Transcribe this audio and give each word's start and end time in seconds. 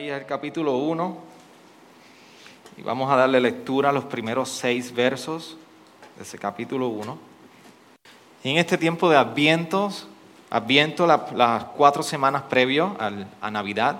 Isaías 0.00 0.20
el 0.20 0.26
capítulo 0.26 0.78
1 0.78 1.16
y 2.78 2.82
vamos 2.82 3.12
a 3.12 3.16
darle 3.16 3.38
lectura 3.38 3.90
a 3.90 3.92
los 3.92 4.04
primeros 4.04 4.48
seis 4.48 4.94
versos 4.94 5.58
de 6.16 6.22
ese 6.22 6.38
capítulo 6.38 6.88
1. 6.88 7.18
En 8.44 8.56
este 8.56 8.78
tiempo 8.78 9.10
de 9.10 9.18
Advientos, 9.18 10.08
Adviento, 10.48 11.06
las 11.06 11.64
cuatro 11.76 12.02
semanas 12.02 12.44
previo 12.48 12.96
a 12.98 13.50
Navidad, 13.50 13.96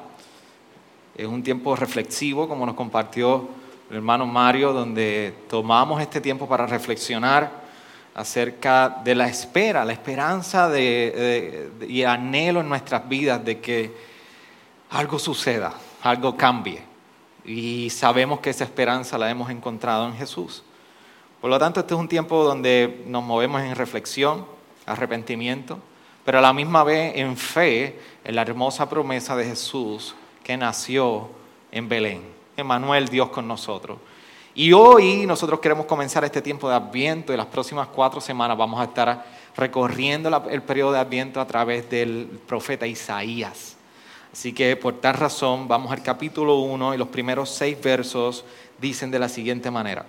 es 1.19 1.27
un 1.27 1.43
tiempo 1.43 1.77
reflexivo, 1.77 2.49
como 2.49 2.65
nos 2.65 2.77
compartió 2.77 3.51
el 3.91 3.97
hermano 3.97 4.27
Mario, 4.27 4.73
donde 4.73 5.35
tomamos 5.51 6.01
este 6.01 6.23
tiempo 6.23 6.49
para 6.49 6.67
reflexionar 6.67 7.51
acerca 8.15 8.89
de 9.05 9.15
la 9.15 9.29
espera, 9.29 9.85
la 9.85 9.93
esperanza 9.93 10.71
de, 10.71 11.71
y 11.87 12.05
anhelo 12.05 12.61
en 12.61 12.71
nuestras 12.71 13.07
vidas 13.07 13.45
de 13.45 13.61
que 13.61 14.09
algo 14.89 15.19
suceda, 15.19 15.75
algo 16.03 16.37
cambie. 16.37 16.83
Y 17.45 17.91
sabemos 17.91 18.41
que 18.41 18.51
esa 18.51 18.65
esperanza 18.65 19.19
la 19.19 19.31
hemos 19.31 19.51
encontrado 19.51 20.07
en 20.07 20.15
Jesús. 20.15 20.63
Por 21.41 21.51
lo 21.51 21.59
tanto, 21.59 21.81
este 21.81 21.95
es 21.95 22.01
un 22.01 22.09
tiempo 22.09 22.45
donde 22.45 23.03
nos 23.07 23.25
movemos 23.25 23.63
en 23.63 23.75
reflexión, 23.75 24.45
arrepentimiento, 24.85 25.79
pero 26.25 26.39
a 26.39 26.43
la 26.43 26.53
misma 26.53 26.85
vez 26.85 27.17
en 27.17 27.37
fe 27.37 27.99
en 28.25 28.35
la 28.35 28.43
hermosa 28.43 28.89
promesa 28.89 29.35
de 29.37 29.47
Jesús 29.47 30.15
que 30.45 30.57
nació 30.57 31.31
en 31.73 31.89
Belén. 31.89 32.23
Emanuel, 32.57 33.09
Dios 33.09 33.31
con 33.31 33.49
nosotros. 33.49 33.99
Y 34.55 34.73
hoy 34.73 35.27
nosotros 35.27 35.61
queremos 35.61 35.87
comenzar 35.87 36.25
este 36.25 36.43
tiempo 36.43 36.69
de 36.69 36.75
Adviento 36.75 37.33
y 37.33 37.37
las 37.37 37.47
próximas 37.47 37.89
cuatro 37.89 38.21
semanas 38.21 38.59
vamos 38.59 38.81
a 38.81 38.85
estar 38.85 39.25
recorriendo 39.57 40.45
el 40.51 40.63
periodo 40.63 40.93
de 40.93 40.99
Adviento 40.99 41.41
a 41.41 41.47
través 41.47 41.89
del 41.89 42.41
profeta 42.47 42.87
Isaías. 42.87 43.77
Así 44.33 44.53
que 44.53 44.77
por 44.77 45.01
tal 45.01 45.15
razón 45.15 45.67
vamos 45.67 45.91
al 45.91 46.03
capítulo 46.03 46.61
1 46.61 46.95
y 46.95 46.99
los 46.99 47.09
primeros 47.09 47.51
seis 47.51 47.81
versos 47.81 48.45
dicen 48.81 49.11
de 49.11 49.19
la 49.19 49.29
siguiente 49.29 49.71
manera. 49.71 50.07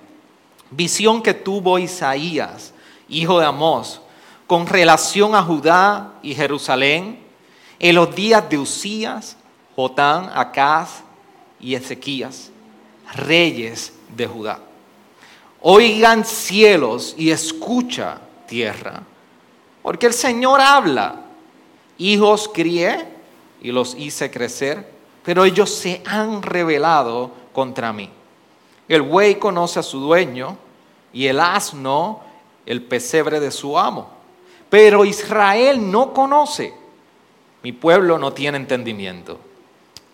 Visión 0.69 1.23
que 1.23 1.33
tuvo 1.33 1.79
Isaías, 1.79 2.73
hijo 3.09 3.39
de 3.39 3.45
Amós, 3.47 4.01
con 4.45 4.67
relación 4.67 5.33
a 5.33 5.41
Judá 5.41 6.13
y 6.21 6.35
Jerusalén 6.35 7.19
en 7.79 7.95
los 7.95 8.13
días 8.15 8.47
de 8.47 8.59
Usías, 8.59 9.37
Jotán, 9.75 10.29
Acaz 10.33 11.01
y 11.59 11.73
Ezequías, 11.73 12.51
reyes 13.15 13.93
de 14.15 14.27
Judá. 14.27 14.59
Oigan 15.61 16.25
cielos 16.25 17.15
y 17.17 17.31
escucha 17.31 18.19
tierra, 18.47 19.01
porque 19.81 20.05
el 20.05 20.13
Señor 20.13 20.61
habla. 20.61 21.21
Hijos 21.97 22.49
crié 22.53 23.10
y 23.61 23.71
los 23.71 23.95
hice 23.95 24.31
crecer, 24.31 24.89
pero 25.23 25.45
ellos 25.45 25.69
se 25.69 26.01
han 26.05 26.41
rebelado 26.41 27.31
contra 27.53 27.93
mí. 27.93 28.09
El 28.87 29.03
buey 29.03 29.35
conoce 29.35 29.79
a 29.79 29.83
su 29.83 29.99
dueño 29.99 30.57
y 31.13 31.27
el 31.27 31.39
asno 31.39 32.21
el 32.65 32.81
pesebre 32.81 33.39
de 33.39 33.51
su 33.51 33.77
amo. 33.77 34.09
Pero 34.69 35.05
Israel 35.05 35.91
no 35.91 36.13
conoce. 36.13 36.73
Mi 37.63 37.71
pueblo 37.71 38.17
no 38.17 38.33
tiene 38.33 38.57
entendimiento. 38.57 39.39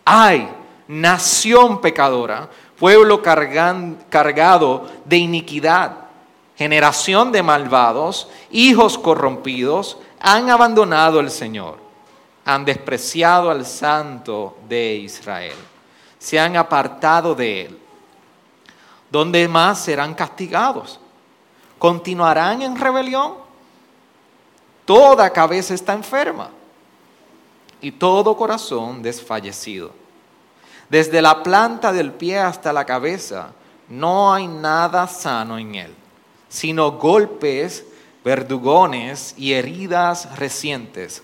Ay, 0.03 0.49
nación 0.87 1.79
pecadora, 1.79 2.49
pueblo 2.77 3.21
cargado 3.21 4.87
de 5.05 5.17
iniquidad, 5.17 5.97
generación 6.57 7.31
de 7.31 7.43
malvados, 7.43 8.29
hijos 8.51 8.97
corrompidos, 8.97 9.97
han 10.19 10.49
abandonado 10.49 11.19
el 11.19 11.29
Señor 11.29 11.86
han 12.47 12.63
despreciado 12.63 13.51
al 13.51 13.65
Santo 13.65 14.57
de 14.69 14.95
Israel, 14.95 15.57
se 16.17 16.39
han 16.39 16.55
apartado 16.55 17.35
de 17.35 17.65
él. 17.65 17.77
¿Dónde 19.11 19.45
más 19.49 19.81
serán 19.83 20.13
castigados? 20.13 20.97
¿Continuarán 21.77 22.61
en 22.61 22.79
rebelión? 22.79 23.33
Toda 24.85 25.29
cabeza 25.29 25.73
está 25.73 25.91
enferma 25.91 26.49
y 27.81 27.91
todo 27.91 28.37
corazón 28.37 29.01
desfallecido. 29.01 29.91
Desde 30.89 31.21
la 31.21 31.43
planta 31.43 31.91
del 31.91 32.13
pie 32.13 32.39
hasta 32.39 32.71
la 32.71 32.85
cabeza 32.85 33.51
no 33.89 34.33
hay 34.33 34.47
nada 34.47 35.05
sano 35.07 35.57
en 35.57 35.75
él, 35.75 35.93
sino 36.47 36.93
golpes, 36.93 37.85
verdugones 38.23 39.35
y 39.37 39.51
heridas 39.51 40.37
recientes 40.37 41.23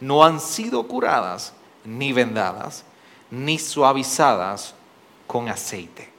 no 0.00 0.24
han 0.24 0.40
sido 0.40 0.82
curadas, 0.84 1.52
ni 1.84 2.12
vendadas, 2.12 2.84
ni 3.30 3.58
suavizadas 3.58 4.74
con 5.26 5.48
aceite. 5.48 6.10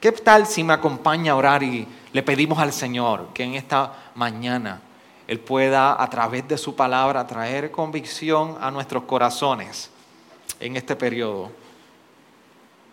¿Qué 0.00 0.10
tal 0.12 0.46
si 0.46 0.64
me 0.64 0.72
acompaña 0.72 1.32
a 1.32 1.36
orar 1.36 1.62
y 1.62 1.86
le 2.12 2.22
pedimos 2.22 2.58
al 2.58 2.72
Señor 2.72 3.28
que 3.32 3.44
en 3.44 3.54
esta 3.54 4.10
mañana 4.14 4.80
Él 5.26 5.38
pueda 5.38 6.02
a 6.02 6.10
través 6.10 6.46
de 6.48 6.58
su 6.58 6.74
palabra 6.74 7.26
traer 7.26 7.70
convicción 7.70 8.56
a 8.60 8.70
nuestros 8.70 9.04
corazones 9.04 9.90
en 10.58 10.76
este 10.76 10.96
periodo 10.96 11.52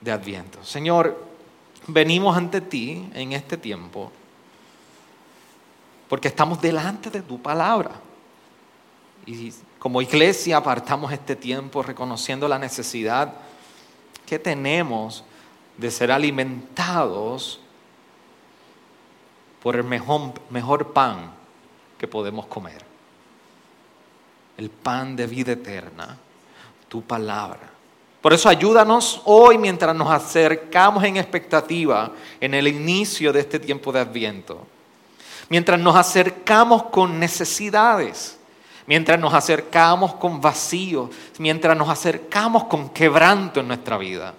de 0.01 0.11
Adviento? 0.11 0.63
Señor, 0.63 1.17
venimos 1.87 2.37
ante 2.37 2.61
ti 2.61 3.09
en 3.13 3.33
este 3.33 3.57
tiempo 3.57 4.11
porque 6.07 6.27
estamos 6.27 6.59
delante 6.59 7.09
de 7.09 7.21
tu 7.21 7.39
palabra. 7.39 7.91
Y 9.25 9.53
como 9.79 10.01
iglesia 10.01 10.57
apartamos 10.57 11.11
este 11.13 11.37
tiempo 11.37 11.81
reconociendo 11.81 12.47
la 12.47 12.59
necesidad 12.59 13.33
que 14.25 14.37
tenemos 14.37 15.23
de 15.77 15.89
ser 15.89 16.11
alimentados 16.11 17.61
por 19.63 19.77
el 19.77 19.85
mejor, 19.85 20.33
mejor 20.49 20.91
pan 20.91 21.31
que 21.97 22.07
podemos 22.07 22.45
comer. 22.47 22.83
El 24.57 24.69
pan 24.69 25.15
de 25.15 25.25
vida 25.25 25.53
eterna, 25.53 26.17
tu 26.89 27.01
palabra. 27.01 27.71
Por 28.21 28.33
eso 28.33 28.49
ayúdanos 28.49 29.21
hoy 29.23 29.57
mientras 29.57 29.95
nos 29.95 30.11
acercamos 30.11 31.05
en 31.05 31.15
expectativa 31.15 32.11
en 32.41 32.53
el 32.53 32.67
inicio 32.67 33.31
de 33.31 33.39
este 33.39 33.59
tiempo 33.59 33.93
de 33.93 34.01
adviento. 34.01 34.67
Mientras 35.47 35.79
nos 35.79 35.95
acercamos 35.95 36.83
con 36.83 37.17
necesidades 37.17 38.38
mientras 38.89 39.19
nos 39.19 39.35
acercamos 39.35 40.15
con 40.15 40.41
vacío, 40.41 41.11
mientras 41.37 41.77
nos 41.77 41.89
acercamos 41.89 42.63
con 42.63 42.89
quebranto 42.89 43.59
en 43.59 43.67
nuestra 43.67 43.99
vida, 43.99 44.33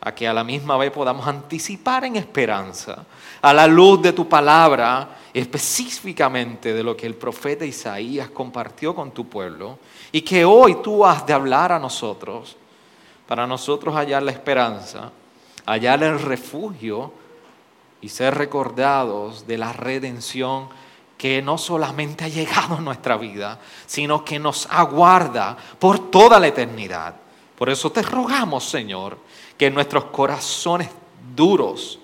a 0.00 0.14
que 0.14 0.28
a 0.28 0.32
la 0.32 0.44
misma 0.44 0.76
vez 0.76 0.92
podamos 0.92 1.26
anticipar 1.26 2.04
en 2.04 2.14
esperanza, 2.14 3.04
a 3.40 3.52
la 3.52 3.66
luz 3.66 4.00
de 4.00 4.12
tu 4.12 4.28
palabra, 4.28 5.16
específicamente 5.34 6.72
de 6.72 6.84
lo 6.84 6.96
que 6.96 7.08
el 7.08 7.16
profeta 7.16 7.64
Isaías 7.64 8.30
compartió 8.30 8.94
con 8.94 9.10
tu 9.10 9.28
pueblo, 9.28 9.80
y 10.12 10.22
que 10.22 10.44
hoy 10.44 10.76
tú 10.80 11.04
has 11.04 11.26
de 11.26 11.32
hablar 11.32 11.72
a 11.72 11.80
nosotros, 11.80 12.56
para 13.26 13.48
nosotros 13.48 13.96
hallar 13.96 14.22
la 14.22 14.30
esperanza, 14.30 15.10
hallar 15.66 16.04
el 16.04 16.20
refugio 16.20 17.12
y 18.00 18.08
ser 18.10 18.36
recordados 18.36 19.44
de 19.48 19.58
la 19.58 19.72
redención 19.72 20.68
que 21.22 21.40
no 21.40 21.56
solamente 21.56 22.24
ha 22.24 22.28
llegado 22.28 22.74
a 22.74 22.80
nuestra 22.80 23.16
vida, 23.16 23.56
sino 23.86 24.24
que 24.24 24.40
nos 24.40 24.66
aguarda 24.68 25.56
por 25.78 26.10
toda 26.10 26.40
la 26.40 26.48
eternidad. 26.48 27.14
Por 27.56 27.70
eso 27.70 27.92
te 27.92 28.02
rogamos, 28.02 28.64
Señor, 28.64 29.16
que 29.56 29.70
nuestros 29.70 30.06
corazones 30.06 30.88
duros, 31.36 32.00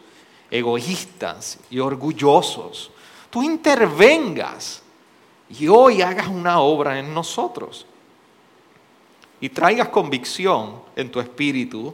egoístas 0.49 1.59
y 1.69 1.81
orgullosos, 1.81 2.93
tú 3.29 3.43
intervengas 3.43 4.83
y 5.51 5.67
hoy 5.67 6.01
hagas 6.01 6.29
una 6.29 6.61
obra 6.61 7.01
en 7.01 7.13
nosotros 7.13 7.87
y 9.41 9.49
traigas 9.49 9.89
convicción 9.89 10.81
en 10.95 11.11
tu 11.11 11.19
espíritu 11.19 11.93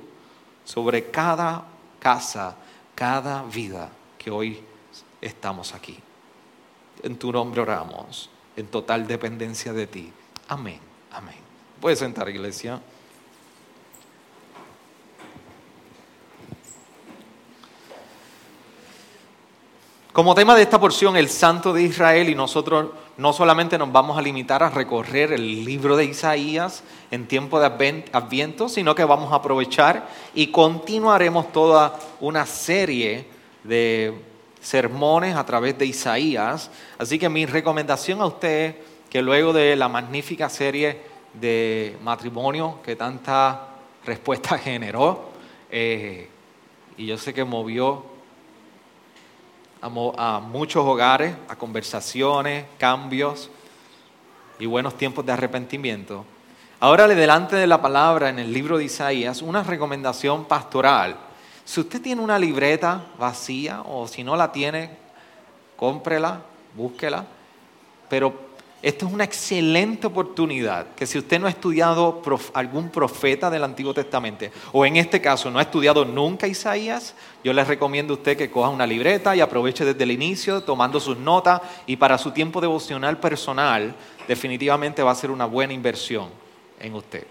sobre 0.63 1.11
cada 1.11 1.65
casa, 1.99 2.55
cada 2.95 3.45
vida 3.45 3.91
que 4.19 4.31
hoy 4.31 4.63
estamos 5.23 5.73
aquí. 5.73 6.04
En 7.05 7.19
tu 7.19 7.31
nombre 7.31 7.61
oramos, 7.61 8.31
en 8.57 8.67
total 8.69 9.07
dependencia 9.07 9.75
de 9.75 9.87
ti. 9.87 10.11
Amén, 10.49 10.81
amén. 11.13 11.37
Puedes 11.79 11.99
sentar, 11.99 12.27
iglesia. 12.31 12.81
Como 20.15 20.35
tema 20.35 20.57
de 20.57 20.63
esta 20.63 20.81
porción, 20.81 21.15
el 21.19 21.29
Santo 21.29 21.75
de 21.75 21.83
Israel, 21.83 22.31
y 22.31 22.35
nosotros 22.35 22.93
no 23.19 23.35
solamente 23.35 23.77
nos 23.77 23.93
vamos 23.93 24.17
a 24.17 24.23
limitar 24.23 24.63
a 24.63 24.71
recorrer 24.71 25.35
el 25.35 25.63
libro 25.63 25.99
de 25.99 26.07
Isaías 26.07 26.85
en 27.11 27.29
tiempo 27.29 27.61
de 27.61 27.67
Adviento, 28.13 28.71
sino 28.71 28.95
que 28.95 29.05
vamos 29.05 29.31
a 29.31 29.37
aprovechar 29.37 30.09
y 30.35 30.47
continuaremos 30.47 31.53
toda 31.53 31.99
una 32.21 32.47
serie 32.47 33.27
de 33.63 34.34
sermones 34.65 35.37
a 35.37 35.45
través 35.45 35.77
de 35.77 35.85
Isaías. 35.85 36.71
Así 36.99 37.19
que 37.19 37.29
mi 37.29 37.45
recomendación 37.45 38.21
a 38.23 38.27
usted, 38.27 38.77
que 39.11 39.21
luego 39.21 39.53
de 39.53 39.77
la 39.77 39.89
magnífica 39.89 40.49
serie 40.49 40.99
de 41.35 41.97
matrimonio 42.03 42.81
que 42.83 42.97
tanta 42.97 43.69
respuesta 44.05 44.59
generó, 44.59 45.29
eh, 45.71 46.29
y 46.97 47.07
yo 47.07 47.19
sé 47.19 47.35
que 47.35 47.45
movió 47.45 48.05
a, 49.83 50.41
muchos 50.41 50.85
hogares, 50.85 51.35
a 51.49 51.57
conversaciones, 51.57 52.65
cambios 52.79 53.51
y 54.59 54.65
buenos 54.65 54.97
tiempos 54.97 55.27
de 55.27 55.33
arrepentimiento. 55.33 56.25
Ahora 56.81 57.07
le 57.07 57.15
delante 57.15 57.57
de 57.57 57.67
la 57.67 57.83
palabra 57.83 58.31
en 58.31 58.39
el 58.39 58.53
libro 58.53 58.79
de 58.79 58.85
Isaías 58.85 59.43
una 59.43 59.63
recomendación 59.63 60.47
pastoral. 60.47 61.17
Si 61.65 61.81
usted 61.81 62.01
tiene 62.03 62.21
una 62.21 62.39
libreta 62.39 63.07
vacía 63.19 63.83
o 63.83 64.07
si 64.07 64.23
no 64.23 64.37
la 64.37 64.53
tiene, 64.53 64.91
cómprela, 65.77 66.43
búsquela, 66.75 67.27
pero 68.09 68.55
esta 68.85 69.07
es 69.07 69.13
una 69.15 69.25
excelente 69.25 70.07
oportunidad 70.07 70.89
que 70.95 71.07
si 71.07 71.17
usted 71.17 71.41
no 71.41 71.47
ha 71.47 71.51
estudiado 71.51 72.21
algún 72.53 72.91
profeta 72.91 73.49
del 73.49 73.65
Antiguo 73.65 73.95
Testamento, 73.95 74.45
o 74.73 74.85
en 74.85 74.97
este 74.97 75.23
caso 75.23 75.51
no 75.51 75.59
ha 75.59 75.63
estudiado 75.63 76.05
nunca 76.05 76.47
Isaías, 76.47 77.15
yo 77.43 77.55
le 77.55 77.65
recomiendo 77.65 78.13
a 78.13 78.19
usted 78.19 78.37
que 78.37 78.51
coja 78.51 78.69
una 78.69 78.87
libreta 78.87 79.35
y 79.35 79.41
aproveche 79.41 79.87
desde 79.87 80.05
el 80.05 80.11
inicio 80.11 80.63
tomando 80.63 81.01
sus 81.01 81.17
notas 81.17 81.63
y 81.87 81.97
para 81.97 82.19
su 82.19 82.33
tiempo 82.33 82.61
devocional 82.61 83.19
personal 83.19 83.95
definitivamente 84.29 85.03
va 85.03 85.13
a 85.13 85.15
ser 85.15 85.31
una 85.31 85.47
buena 85.47 85.73
inversión 85.73 86.29
en 86.79 86.95
usted. 86.95 87.27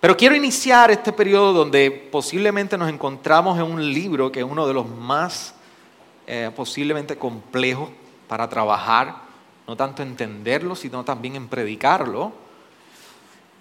Pero 0.00 0.16
quiero 0.16 0.34
iniciar 0.34 0.90
este 0.90 1.12
periodo 1.12 1.52
donde 1.52 1.90
posiblemente 1.90 2.78
nos 2.78 2.88
encontramos 2.88 3.58
en 3.58 3.64
un 3.64 3.92
libro 3.92 4.32
que 4.32 4.40
es 4.40 4.46
uno 4.46 4.66
de 4.66 4.72
los 4.72 4.88
más 4.88 5.54
eh, 6.26 6.50
posiblemente 6.56 7.18
complejos 7.18 7.90
para 8.26 8.48
trabajar, 8.48 9.16
no 9.66 9.76
tanto 9.76 10.02
entenderlo, 10.02 10.74
sino 10.74 11.04
también 11.04 11.36
en 11.36 11.48
predicarlo. 11.48 12.32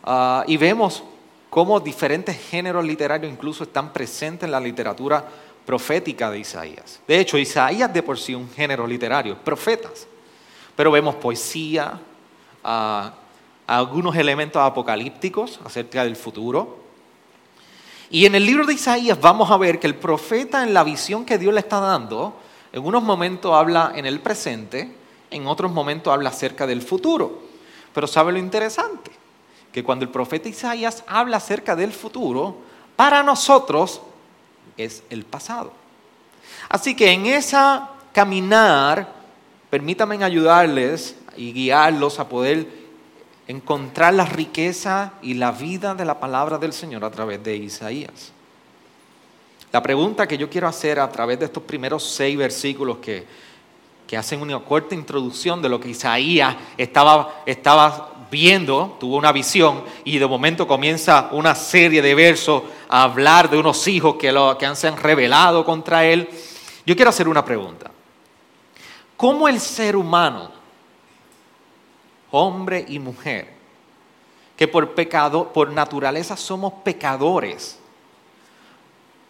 Ah, 0.03 0.45
y 0.47 0.55
vemos 0.55 1.03
cómo 1.49 1.77
diferentes 1.79 2.39
géneros 2.49 2.85
literarios 2.85 3.29
incluso 3.29 3.65
están 3.65 3.91
presentes 3.91 4.45
en 4.45 4.51
la 4.51 4.61
literatura 4.61 5.25
profética 5.65 6.31
de 6.31 6.39
Isaías. 6.39 7.01
De 7.05 7.19
hecho, 7.19 7.37
Isaías 7.37 7.93
de 7.93 8.01
por 8.01 8.17
sí 8.17 8.31
es 8.31 8.37
un 8.37 8.49
género 8.49 8.87
literario, 8.87 9.37
profetas. 9.37 10.07
Pero 10.73 10.89
vemos 10.89 11.15
poesía, 11.15 11.99
ah, 12.63 13.11
algunos 13.77 14.15
elementos 14.15 14.59
apocalípticos 14.61 15.59
acerca 15.63 16.03
del 16.03 16.15
futuro. 16.15 16.79
Y 18.09 18.25
en 18.25 18.33
el 18.33 18.43
libro 18.43 18.65
de 18.65 18.73
Isaías 18.73 19.21
vamos 19.21 19.51
a 19.51 19.57
ver 19.57 19.79
que 19.79 19.85
el 19.85 19.93
profeta 19.93 20.63
en 20.63 20.73
la 20.73 20.83
visión 20.83 21.23
que 21.23 21.37
Dios 21.37 21.53
le 21.53 21.59
está 21.59 21.79
dando, 21.79 22.33
en 22.73 22.83
unos 22.83 23.03
momentos 23.03 23.53
habla 23.53 23.91
en 23.95 24.07
el 24.07 24.21
presente, 24.21 24.95
en 25.29 25.45
otros 25.45 25.71
momentos 25.71 26.11
habla 26.11 26.29
acerca 26.29 26.65
del 26.65 26.81
futuro. 26.81 27.43
Pero 27.93 28.07
¿sabe 28.07 28.31
lo 28.31 28.39
interesante? 28.39 29.11
Que 29.71 29.83
cuando 29.83 30.03
el 30.03 30.09
profeta 30.09 30.49
Isaías 30.49 31.03
habla 31.05 31.37
acerca 31.37 31.75
del 31.75 31.93
futuro, 31.93 32.57
para 32.95 33.21
nosotros 33.21 34.01
es 34.77 35.03
el 35.11 35.25
pasado. 35.25 35.73
Así 36.69 36.95
que 36.95 37.11
en 37.11 37.27
esa 37.27 37.91
caminar, 38.13 39.13
permítanme 39.69 40.23
ayudarles 40.23 41.15
y 41.37 41.53
guiarlos 41.53 42.19
a 42.19 42.27
poder 42.27 42.78
encontrar 43.49 44.13
la 44.13 44.25
riqueza 44.25 45.13
y 45.23 45.33
la 45.33 45.51
vida 45.51 45.95
de 45.95 46.05
la 46.05 46.19
palabra 46.19 46.59
del 46.59 46.71
Señor 46.71 47.03
a 47.03 47.09
través 47.09 47.43
de 47.43 47.57
Isaías. 47.57 48.31
La 49.71 49.81
pregunta 49.81 50.27
que 50.27 50.37
yo 50.37 50.47
quiero 50.47 50.67
hacer 50.67 50.99
a 50.99 51.09
través 51.09 51.39
de 51.39 51.45
estos 51.45 51.63
primeros 51.63 52.03
seis 52.03 52.37
versículos 52.37 52.97
que, 52.99 53.49
hacen 54.15 54.41
una 54.41 54.59
corta 54.59 54.93
introducción 54.93 55.63
de 55.63 55.69
lo 55.69 55.79
que 55.79 55.89
Isaías 55.89 56.55
estaba, 56.77 57.41
estaba 57.45 58.27
viendo, 58.29 58.97
tuvo 58.99 59.17
una 59.17 59.31
visión 59.31 59.83
y 60.03 60.19
de 60.19 60.27
momento 60.27 60.67
comienza 60.67 61.29
una 61.31 61.55
serie 61.55 62.03
de 62.03 62.13
versos 62.13 62.61
a 62.87 63.03
hablar 63.03 63.49
de 63.49 63.57
unos 63.57 63.87
hijos 63.87 64.15
que, 64.15 64.31
lo, 64.31 64.59
que 64.59 64.75
se 64.75 64.87
han 64.87 64.97
revelado 64.97 65.65
contra 65.65 66.05
él. 66.05 66.29
Yo 66.85 66.95
quiero 66.95 67.09
hacer 67.09 67.27
una 67.27 67.43
pregunta. 67.43 67.89
¿Cómo 69.17 69.47
el 69.47 69.59
ser 69.59 69.95
humano, 69.95 70.58
hombre 72.31 72.85
y 72.87 72.99
mujer, 72.99 73.53
que 74.57 74.67
por 74.67 74.93
pecado, 74.93 75.51
por 75.51 75.71
naturaleza 75.71 76.35
somos 76.35 76.73
pecadores, 76.83 77.79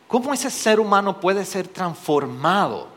¿Cómo 0.10 0.34
ese 0.34 0.50
ser 0.50 0.80
humano 0.80 1.20
puede 1.20 1.46
ser 1.46 1.68
transformado 1.68 2.88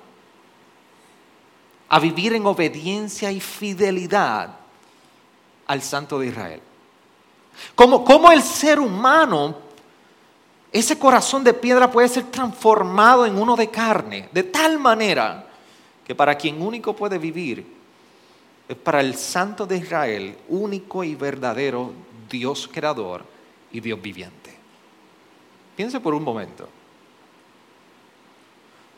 a 1.90 2.00
vivir 2.00 2.32
en 2.32 2.46
obediencia 2.46 3.30
y 3.30 3.38
fidelidad 3.38 4.48
al 5.66 5.82
Santo 5.82 6.18
de 6.18 6.28
Israel? 6.28 6.62
¿Cómo, 7.74 8.32
el 8.32 8.42
ser 8.42 8.80
humano, 8.80 9.56
ese 10.72 10.98
corazón 10.98 11.44
de 11.44 11.52
piedra 11.52 11.90
puede 11.90 12.08
ser 12.08 12.24
transformado 12.30 13.26
en 13.26 13.36
uno 13.36 13.56
de 13.56 13.68
carne, 13.68 14.30
de 14.32 14.44
tal 14.44 14.78
manera 14.78 15.46
que 16.06 16.14
para 16.14 16.34
quien 16.34 16.62
único 16.62 16.96
puede 16.96 17.18
vivir 17.18 17.81
para 18.82 19.00
el 19.00 19.14
Santo 19.14 19.66
de 19.66 19.76
Israel, 19.78 20.38
único 20.48 21.04
y 21.04 21.14
verdadero 21.14 21.92
Dios 22.30 22.68
creador 22.72 23.24
y 23.70 23.80
Dios 23.80 24.00
viviente. 24.00 24.54
Piense 25.76 26.00
por 26.00 26.14
un 26.14 26.22
momento 26.22 26.68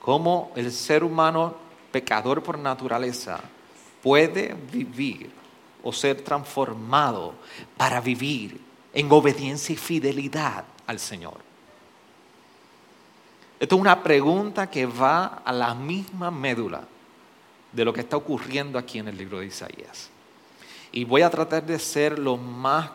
cómo 0.01 0.53
el 0.55 0.71
ser 0.73 1.03
humano 1.03 1.55
pecador 1.91 2.43
por 2.43 2.59
naturaleza 2.59 3.41
puede 4.03 4.55
vivir 4.71 5.31
o 5.83 5.93
ser 5.93 6.23
transformado 6.23 7.35
para 7.77 8.01
vivir 8.01 8.61
en 8.93 9.11
obediencia 9.11 9.73
y 9.73 9.77
fidelidad 9.77 10.65
al 10.87 10.99
Señor. 10.99 11.39
Esto 13.59 13.77
es 13.77 13.81
una 13.81 14.03
pregunta 14.03 14.69
que 14.69 14.87
va 14.87 15.43
a 15.45 15.53
la 15.53 15.75
misma 15.75 16.31
médula 16.31 16.87
de 17.75 17.85
lo 17.85 17.93
que 17.93 18.01
está 18.01 18.17
ocurriendo 18.17 18.79
aquí 18.79 18.99
en 18.99 19.09
el 19.09 19.19
libro 19.19 19.41
de 19.41 19.47
Isaías. 19.47 20.11
Y 20.93 21.05
voy 21.05 21.23
a 21.23 21.31
tratar 21.31 21.65
de 21.67 21.79
ser 21.79 22.19
lo 22.19 22.37
más, 22.37 22.91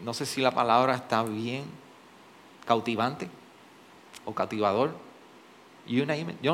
no 0.00 0.12
sé 0.12 0.26
si 0.26 0.40
la 0.40 0.50
palabra 0.50 0.94
está 0.94 1.22
bien, 1.22 1.64
cautivante 2.66 3.28
o 4.24 4.34
cautivador, 4.34 4.94
yo 5.86 6.04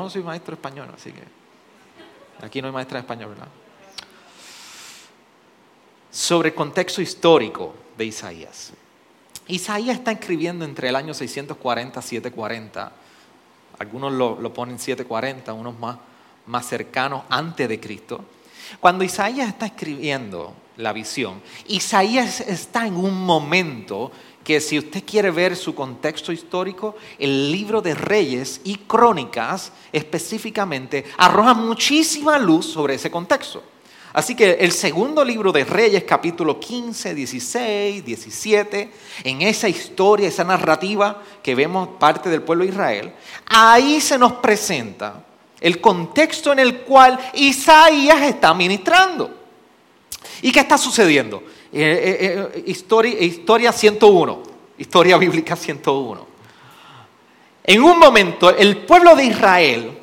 no 0.01 0.09
soy 0.09 0.23
maestro 0.23 0.55
español, 0.55 0.89
así 0.95 1.11
que 1.11 1.21
aquí 2.43 2.61
no 2.61 2.67
hay 2.67 2.73
maestra 2.73 2.97
de 2.97 3.01
español, 3.01 3.29
¿verdad? 3.29 3.47
Sobre 6.11 6.49
el 6.49 6.55
contexto 6.55 7.01
histórico 7.01 7.75
de 7.97 8.05
Isaías. 8.05 8.73
Isaías 9.47 9.97
está 9.97 10.11
escribiendo 10.11 10.65
entre 10.65 10.89
el 10.89 10.95
año 10.95 11.13
640 11.13 11.99
y 11.99 12.03
740. 12.03 12.91
Algunos 13.79 14.13
lo, 14.13 14.53
ponen 14.53 14.79
740, 14.79 15.53
unos 15.53 15.77
más, 15.79 15.97
más 16.49 16.67
cercanos 16.67 17.23
antes 17.29 17.69
de 17.69 17.79
Cristo. 17.79 18.25
Cuando 18.79 19.03
Isaías 19.03 19.49
está 19.49 19.67
escribiendo 19.67 20.53
la 20.77 20.93
visión, 20.93 21.41
Isaías 21.67 22.41
está 22.41 22.85
en 22.87 22.95
un 22.95 23.25
momento 23.25 24.11
que 24.43 24.59
si 24.59 24.79
usted 24.79 25.03
quiere 25.05 25.29
ver 25.29 25.55
su 25.55 25.75
contexto 25.75 26.31
histórico, 26.31 26.95
el 27.19 27.51
libro 27.51 27.81
de 27.81 27.93
Reyes 27.93 28.61
y 28.63 28.77
Crónicas 28.77 29.71
específicamente 29.91 31.05
arroja 31.17 31.53
muchísima 31.53 32.39
luz 32.39 32.65
sobre 32.65 32.95
ese 32.95 33.11
contexto. 33.11 33.63
Así 34.11 34.33
que 34.35 34.53
el 34.53 34.71
segundo 34.71 35.23
libro 35.23 35.51
de 35.51 35.63
Reyes, 35.63 36.03
capítulo 36.03 36.59
15, 36.59 37.13
16, 37.13 38.03
17, 38.03 38.91
en 39.23 39.43
esa 39.43 39.69
historia, 39.69 40.27
esa 40.27 40.43
narrativa 40.43 41.21
que 41.43 41.53
vemos 41.53 41.89
parte 41.99 42.27
del 42.29 42.41
pueblo 42.41 42.63
de 42.63 42.71
Israel, 42.71 43.13
ahí 43.45 44.01
se 44.01 44.17
nos 44.17 44.33
presenta 44.33 45.28
el 45.59 45.81
contexto 45.81 46.51
en 46.51 46.59
el 46.59 46.81
cual 46.81 47.19
Isaías 47.33 48.21
está 48.21 48.53
ministrando. 48.53 49.31
¿Y 50.41 50.51
qué 50.51 50.61
está 50.61 50.77
sucediendo? 50.77 51.43
Eh, 51.71 51.81
eh, 51.81 52.51
eh, 52.55 52.63
historia, 52.67 53.19
historia 53.21 53.71
101, 53.71 54.43
historia 54.77 55.17
bíblica 55.17 55.55
101. 55.55 56.27
En 57.63 57.83
un 57.83 57.99
momento, 57.99 58.49
el 58.49 58.77
pueblo 58.77 59.15
de 59.15 59.25
Israel, 59.25 59.99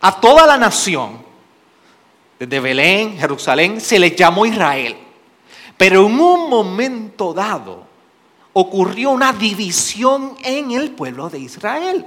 a 0.00 0.20
toda 0.20 0.46
la 0.46 0.56
nación, 0.56 1.26
desde 2.38 2.60
Belén, 2.60 3.18
Jerusalén, 3.18 3.80
se 3.80 3.98
les 3.98 4.14
llamó 4.14 4.46
Israel. 4.46 4.96
Pero 5.76 6.06
en 6.06 6.20
un 6.20 6.50
momento 6.50 7.32
dado 7.32 7.86
ocurrió 8.52 9.10
una 9.10 9.32
división 9.32 10.36
en 10.44 10.72
el 10.72 10.90
pueblo 10.90 11.28
de 11.30 11.38
Israel. 11.40 12.04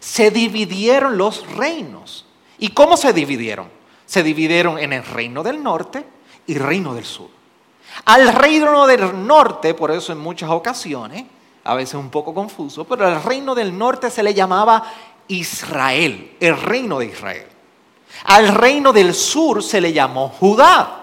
Se 0.00 0.30
dividieron 0.30 1.16
los 1.16 1.46
reinos. 1.56 2.24
¿Y 2.58 2.70
cómo 2.70 2.96
se 2.96 3.12
dividieron? 3.12 3.68
Se 4.06 4.22
dividieron 4.22 4.78
en 4.78 4.92
el 4.92 5.04
reino 5.04 5.42
del 5.42 5.62
norte 5.62 6.04
y 6.46 6.54
reino 6.54 6.94
del 6.94 7.04
sur. 7.04 7.28
Al 8.06 8.32
reino 8.32 8.86
del 8.86 9.26
norte, 9.26 9.74
por 9.74 9.90
eso 9.90 10.12
en 10.12 10.18
muchas 10.18 10.50
ocasiones, 10.50 11.24
a 11.64 11.74
veces 11.74 11.94
un 11.94 12.10
poco 12.10 12.34
confuso, 12.34 12.84
pero 12.84 13.06
al 13.06 13.22
reino 13.22 13.54
del 13.54 13.76
norte 13.76 14.10
se 14.10 14.22
le 14.22 14.34
llamaba 14.34 14.82
Israel, 15.28 16.36
el 16.40 16.60
reino 16.60 16.98
de 16.98 17.06
Israel. 17.06 17.46
Al 18.24 18.48
reino 18.48 18.92
del 18.92 19.14
sur 19.14 19.62
se 19.62 19.80
le 19.80 19.92
llamó 19.92 20.28
Judá. 20.28 20.99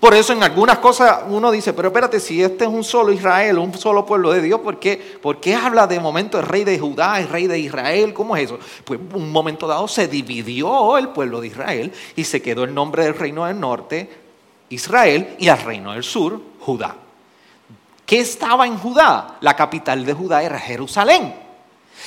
Por 0.00 0.14
eso 0.14 0.32
en 0.32 0.42
algunas 0.42 0.78
cosas 0.78 1.24
uno 1.28 1.50
dice, 1.50 1.74
pero 1.74 1.88
espérate, 1.88 2.20
si 2.20 2.42
este 2.42 2.64
es 2.64 2.70
un 2.70 2.82
solo 2.82 3.12
Israel, 3.12 3.58
un 3.58 3.76
solo 3.76 4.06
pueblo 4.06 4.32
de 4.32 4.40
Dios, 4.40 4.60
¿por 4.60 4.78
qué, 4.78 4.96
¿por 4.96 5.40
qué 5.40 5.54
habla 5.54 5.86
de 5.86 6.00
momento 6.00 6.38
el 6.40 6.46
rey 6.46 6.64
de 6.64 6.78
Judá, 6.78 7.20
el 7.20 7.28
rey 7.28 7.46
de 7.46 7.58
Israel? 7.58 8.14
¿Cómo 8.14 8.34
es 8.34 8.44
eso? 8.44 8.58
Pues 8.82 8.98
un 9.12 9.30
momento 9.30 9.66
dado 9.66 9.86
se 9.86 10.08
dividió 10.08 10.96
el 10.96 11.10
pueblo 11.10 11.42
de 11.42 11.48
Israel 11.48 11.92
y 12.16 12.24
se 12.24 12.40
quedó 12.40 12.64
el 12.64 12.72
nombre 12.72 13.04
del 13.04 13.14
reino 13.14 13.44
del 13.44 13.60
norte, 13.60 14.08
Israel, 14.70 15.36
y 15.38 15.48
al 15.48 15.60
reino 15.60 15.92
del 15.92 16.02
sur, 16.02 16.40
Judá. 16.60 16.96
¿Qué 18.06 18.20
estaba 18.20 18.66
en 18.66 18.78
Judá? 18.78 19.36
La 19.42 19.54
capital 19.54 20.06
de 20.06 20.14
Judá 20.14 20.42
era 20.42 20.58
Jerusalén. 20.58 21.34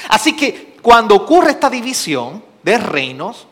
Así 0.09 0.35
que 0.35 0.77
cuando 0.81 1.15
ocurre 1.15 1.51
esta 1.51 1.69
división 1.69 2.43
de 2.63 2.77
reinos, 2.79 3.45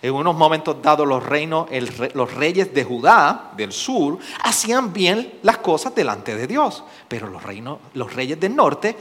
en 0.00 0.14
unos 0.14 0.36
momentos 0.36 0.80
dados 0.80 1.06
los 1.06 1.24
reinos, 1.24 1.68
los 2.14 2.34
reyes 2.34 2.72
de 2.72 2.84
Judá, 2.84 3.50
del 3.56 3.72
sur, 3.72 4.18
hacían 4.42 4.92
bien 4.92 5.38
las 5.42 5.58
cosas 5.58 5.94
delante 5.94 6.36
de 6.36 6.46
Dios, 6.46 6.84
pero 7.08 7.28
los, 7.28 7.42
reinos, 7.42 7.78
los 7.94 8.12
reyes 8.12 8.38
del 8.38 8.54
norte 8.54 8.96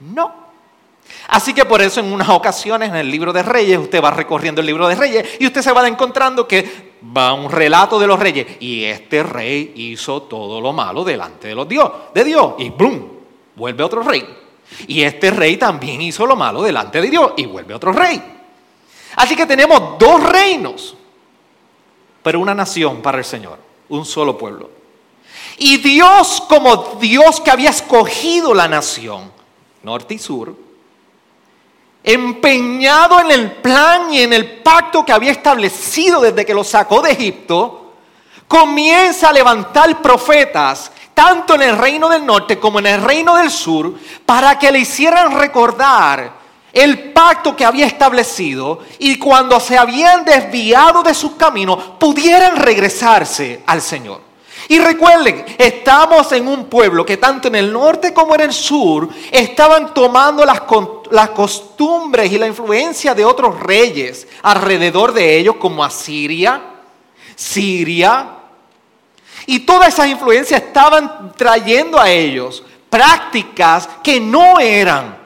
no. 0.00 0.42
Así 1.28 1.52
que 1.52 1.64
por 1.64 1.82
eso 1.82 2.00
en 2.00 2.12
unas 2.12 2.28
ocasiones 2.28 2.88
en 2.88 2.96
el 2.96 3.10
libro 3.10 3.32
de 3.32 3.42
reyes, 3.42 3.78
usted 3.78 4.02
va 4.02 4.10
recorriendo 4.10 4.60
el 4.60 4.66
libro 4.66 4.88
de 4.88 4.94
reyes 4.94 5.28
y 5.40 5.46
usted 5.46 5.60
se 5.60 5.72
va 5.72 5.86
encontrando 5.86 6.46
que 6.46 6.92
va 7.16 7.32
un 7.34 7.50
relato 7.50 7.98
de 7.98 8.06
los 8.06 8.18
reyes 8.18 8.46
y 8.60 8.84
este 8.84 9.22
rey 9.22 9.72
hizo 9.76 10.22
todo 10.22 10.60
lo 10.60 10.72
malo 10.72 11.04
delante 11.04 11.54
de 11.54 11.64
Dios, 11.66 11.90
de 12.14 12.24
Dios 12.24 12.54
y 12.58 12.70
¡brum! 12.70 13.02
vuelve 13.56 13.84
otro 13.84 14.02
rey. 14.02 14.24
Y 14.86 15.02
este 15.02 15.30
rey 15.30 15.58
también 15.58 16.00
hizo 16.00 16.24
lo 16.24 16.36
malo 16.36 16.62
delante 16.62 17.00
de 17.00 17.10
Dios 17.10 17.32
y 17.36 17.44
vuelve 17.44 17.74
otro 17.74 17.92
rey. 17.92 18.41
Así 19.16 19.36
que 19.36 19.46
tenemos 19.46 19.98
dos 19.98 20.22
reinos, 20.22 20.94
pero 22.22 22.40
una 22.40 22.54
nación 22.54 23.02
para 23.02 23.18
el 23.18 23.24
Señor, 23.24 23.58
un 23.88 24.04
solo 24.04 24.38
pueblo. 24.38 24.70
Y 25.58 25.78
Dios 25.78 26.42
como 26.48 26.96
Dios 27.00 27.40
que 27.40 27.50
había 27.50 27.70
escogido 27.70 28.54
la 28.54 28.68
nación, 28.68 29.30
norte 29.82 30.14
y 30.14 30.18
sur, 30.18 30.54
empeñado 32.04 33.20
en 33.20 33.30
el 33.30 33.52
plan 33.52 34.12
y 34.12 34.22
en 34.22 34.32
el 34.32 34.60
pacto 34.60 35.04
que 35.04 35.12
había 35.12 35.30
establecido 35.30 36.20
desde 36.20 36.44
que 36.44 36.54
lo 36.54 36.64
sacó 36.64 37.02
de 37.02 37.12
Egipto, 37.12 37.94
comienza 38.48 39.28
a 39.28 39.32
levantar 39.32 40.02
profetas, 40.02 40.90
tanto 41.14 41.54
en 41.54 41.62
el 41.62 41.78
reino 41.78 42.08
del 42.08 42.24
norte 42.24 42.58
como 42.58 42.78
en 42.78 42.86
el 42.86 43.02
reino 43.02 43.36
del 43.36 43.50
sur, 43.50 43.94
para 44.26 44.58
que 44.58 44.72
le 44.72 44.80
hicieran 44.80 45.38
recordar 45.38 46.41
el 46.72 47.12
pacto 47.12 47.54
que 47.54 47.64
había 47.64 47.86
establecido 47.86 48.80
y 48.98 49.18
cuando 49.18 49.60
se 49.60 49.76
habían 49.76 50.24
desviado 50.24 51.02
de 51.02 51.14
sus 51.14 51.32
caminos 51.32 51.78
pudieran 51.98 52.56
regresarse 52.56 53.62
al 53.66 53.82
Señor. 53.82 54.32
Y 54.68 54.78
recuerden, 54.78 55.44
estamos 55.58 56.30
en 56.32 56.48
un 56.48 56.66
pueblo 56.66 57.04
que 57.04 57.16
tanto 57.16 57.48
en 57.48 57.56
el 57.56 57.72
norte 57.72 58.14
como 58.14 58.34
en 58.34 58.42
el 58.42 58.52
sur 58.52 59.08
estaban 59.30 59.92
tomando 59.92 60.46
las, 60.46 60.62
las 61.10 61.30
costumbres 61.30 62.30
y 62.32 62.38
la 62.38 62.46
influencia 62.46 63.14
de 63.14 63.24
otros 63.24 63.58
reyes 63.60 64.26
alrededor 64.42 65.12
de 65.12 65.36
ellos 65.36 65.56
como 65.56 65.84
Asiria, 65.84 66.62
Siria. 67.34 68.28
Y 69.46 69.60
todas 69.60 69.88
esas 69.88 70.06
influencias 70.06 70.62
estaban 70.62 71.32
trayendo 71.36 72.00
a 72.00 72.08
ellos 72.08 72.62
prácticas 72.88 73.88
que 74.02 74.20
no 74.20 74.60
eran 74.60 75.21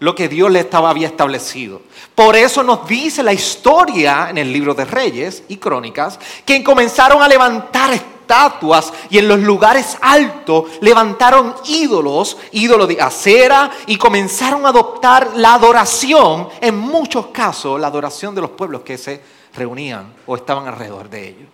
lo 0.00 0.14
que 0.14 0.28
Dios 0.28 0.50
le 0.50 0.60
estaba, 0.60 0.90
había 0.90 1.08
establecido. 1.08 1.82
Por 2.14 2.36
eso 2.36 2.62
nos 2.62 2.86
dice 2.86 3.22
la 3.22 3.32
historia 3.32 4.28
en 4.30 4.38
el 4.38 4.52
libro 4.52 4.74
de 4.74 4.84
Reyes 4.84 5.42
y 5.48 5.56
Crónicas 5.56 6.18
que 6.44 6.62
comenzaron 6.62 7.22
a 7.22 7.28
levantar 7.28 7.92
estatuas 7.92 8.92
y 9.08 9.18
en 9.18 9.28
los 9.28 9.40
lugares 9.40 9.96
altos 10.00 10.64
levantaron 10.80 11.54
ídolos, 11.66 12.36
ídolos 12.52 12.88
de 12.88 13.00
acera 13.00 13.70
y 13.86 13.96
comenzaron 13.96 14.66
a 14.66 14.68
adoptar 14.68 15.30
la 15.36 15.54
adoración, 15.54 16.48
en 16.60 16.76
muchos 16.76 17.28
casos 17.28 17.80
la 17.80 17.86
adoración 17.86 18.34
de 18.34 18.42
los 18.42 18.50
pueblos 18.50 18.82
que 18.82 18.98
se 18.98 19.22
reunían 19.54 20.12
o 20.26 20.36
estaban 20.36 20.68
alrededor 20.68 21.08
de 21.08 21.28
ellos. 21.28 21.48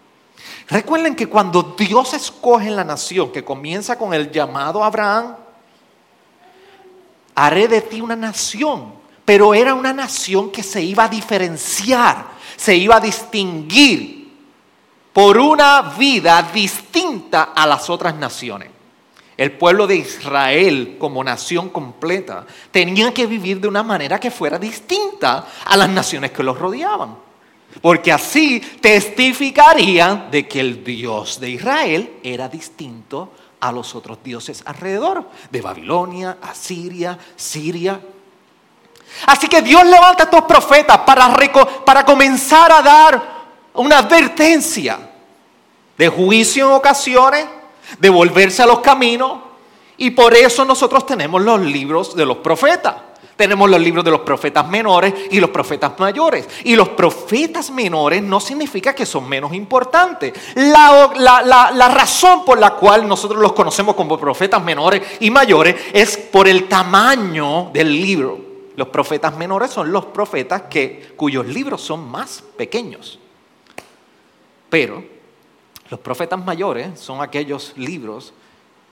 Recuerden 0.69 1.15
que 1.15 1.29
cuando 1.29 1.75
Dios 1.79 2.15
escoge 2.15 2.69
en 2.69 2.77
la 2.77 2.85
nación, 2.85 3.31
que 3.31 3.45
comienza 3.45 3.99
con 3.99 4.15
el 4.15 4.31
llamado 4.31 4.83
a 4.83 4.87
Abraham, 4.87 5.37
haré 7.35 7.69
de 7.69 7.81
ti 7.83 8.01
una 8.01 8.17
nación, 8.17 8.95
pero 9.25 9.55
era 9.55 9.75
una 9.75 9.93
nación 9.93 10.51
que 10.51 10.63
se 10.63 10.83
iba 10.83 11.05
a 11.05 11.09
diferenciar, 11.09 12.27
se 12.57 12.77
iba 12.77 12.97
a 12.97 13.01
distinguir 13.01 14.25
por 15.13 15.39
una 15.39 15.83
vida 15.97 16.51
distinta 16.53 17.53
a 17.55 17.67
las 17.67 17.89
otras 17.89 18.15
naciones. 18.17 18.71
El 19.37 19.53
pueblo 19.53 19.87
de 19.87 19.97
Israel 19.97 20.97
como 20.99 21.25
nación 21.25 21.71
completa 21.71 22.47
tenía 22.71 23.13
que 23.13 23.27
vivir 23.27 23.61
de 23.61 23.69
una 23.69 23.83
manera 23.83 24.21
que 24.21 24.31
fuera 24.31 24.59
distinta 24.59 25.47
a 25.65 25.77
las 25.77 25.89
naciones 25.89 26.31
que 26.31 26.43
los 26.43 26.59
rodeaban. 26.59 27.17
Porque 27.81 28.13
así 28.13 28.61
testificarían 28.81 30.31
de 30.31 30.47
que 30.47 30.61
el 30.61 30.85
Dios 30.85 31.41
de 31.41 31.51
Israel 31.51 32.13
era 32.23 32.49
distinto 32.49 33.33
a 33.61 33.73
los 33.73 33.95
otros 33.95 34.19
dioses 34.23 34.63
alrededor, 34.67 35.29
de 35.51 35.61
Babilonia, 35.61 36.39
Asiria, 36.43 37.19
Siria. 37.37 38.01
Así 39.27 39.49
que 39.49 39.63
Dios 39.63 39.85
levanta 39.85 40.25
a 40.25 40.27
estos 40.27 40.43
profetas 40.43 40.99
para, 40.99 41.35
para 41.85 42.05
comenzar 42.05 42.73
a 42.73 42.83
dar 42.83 43.35
una 43.75 43.99
advertencia 43.99 45.11
de 45.97 46.09
juicio 46.09 46.67
en 46.67 46.73
ocasiones, 46.73 47.47
de 47.99 48.11
volverse 48.11 48.63
a 48.63 48.67
los 48.67 48.81
caminos, 48.81 49.41
y 49.97 50.11
por 50.11 50.35
eso 50.35 50.65
nosotros 50.65 51.07
tenemos 51.07 51.41
los 51.43 51.61
libros 51.61 52.17
de 52.17 52.27
los 52.27 52.39
profetas. 52.39 52.95
Tenemos 53.37 53.69
los 53.69 53.81
libros 53.81 54.05
de 54.05 54.13
los 54.13 54.21
profetas 54.21 54.69
menores 54.69 55.13
y 55.31 55.41
los 55.41 55.51
profetas 55.51 55.99
mayores. 55.99 56.49
Y 56.65 56.77
los 56.77 56.91
profetas 56.91 57.71
menores 57.71 58.23
no 58.23 58.39
significa 58.41 58.95
que 58.95 59.05
son 59.05 59.29
menos 59.29 59.53
importantes. 59.55 60.33
La, 60.55 61.91
razón 61.93 62.45
por 62.45 62.59
la 62.59 62.75
cual 62.75 63.09
nosotros 63.09 63.41
los 63.41 63.53
conocemos 63.53 63.97
como 63.97 64.19
profetas 64.19 64.63
menores 64.63 65.03
y 65.21 65.31
mayores 65.31 65.75
es 65.93 66.17
por 66.17 66.47
el 66.47 66.69
tamaño 66.69 67.71
del 67.73 67.91
libro. 68.01 68.39
Los 68.77 68.89
profetas 68.89 69.37
menores 69.37 69.71
son 69.71 69.93
los 69.93 70.07
profetas 70.07 70.63
que, 70.63 71.15
cuyos 71.17 71.47
libros 71.47 71.81
son 71.81 72.09
más 72.09 72.43
pequeños. 72.57 73.19
Pero 74.69 75.05
los 75.91 76.01
profetas 76.01 76.45
mayores 76.45 76.99
son 76.99 77.21
aquellos 77.21 77.73
libros 77.77 78.33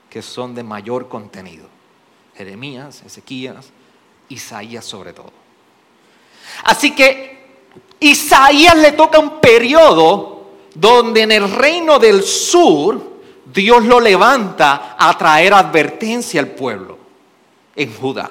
que 0.09 0.21
son 0.21 0.53
de 0.53 0.63
mayor 0.63 1.07
contenido. 1.09 1.65
Jeremías, 2.35 3.03
Ezequías, 3.05 3.71
Isaías 4.29 4.85
sobre 4.85 5.13
todo. 5.13 5.31
Así 6.63 6.91
que 6.91 7.33
Isaías 7.99 8.75
le 8.77 8.91
toca 8.93 9.19
un 9.19 9.39
periodo 9.39 10.51
donde 10.75 11.21
en 11.21 11.31
el 11.31 11.51
reino 11.51 11.99
del 11.99 12.23
sur 12.23 13.13
Dios 13.45 13.83
lo 13.85 13.99
levanta 13.99 14.95
a 14.97 15.17
traer 15.17 15.53
advertencia 15.53 16.39
al 16.39 16.47
pueblo 16.47 16.97
en 17.75 17.93
Judá. 17.93 18.29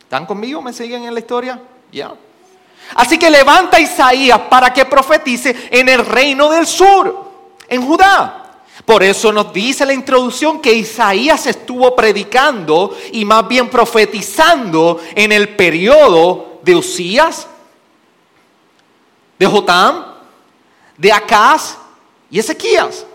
¿Están 0.00 0.26
conmigo? 0.26 0.60
¿Me 0.62 0.72
siguen 0.72 1.04
en 1.04 1.14
la 1.14 1.20
historia? 1.20 1.60
Ya. 1.90 2.14
Así 2.94 3.18
que 3.18 3.30
levanta 3.30 3.80
Isaías 3.80 4.40
para 4.50 4.72
que 4.72 4.84
profetice 4.84 5.68
en 5.70 5.88
el 5.88 6.04
reino 6.04 6.50
del 6.50 6.66
sur, 6.66 7.32
en 7.68 7.86
Judá. 7.86 8.43
Por 8.84 9.02
eso 9.02 9.32
nos 9.32 9.52
dice 9.52 9.86
la 9.86 9.94
introducción 9.94 10.60
que 10.60 10.72
Isaías 10.72 11.46
estuvo 11.46 11.96
predicando 11.96 12.94
y 13.12 13.24
más 13.24 13.48
bien 13.48 13.70
profetizando 13.70 15.00
en 15.14 15.32
el 15.32 15.56
periodo 15.56 16.60
de 16.62 16.76
Usías, 16.76 17.46
de 19.38 19.46
Jotam, 19.46 20.04
de 20.98 21.12
Acaz 21.12 21.78
y 22.30 22.38
Ezequías. 22.38 23.06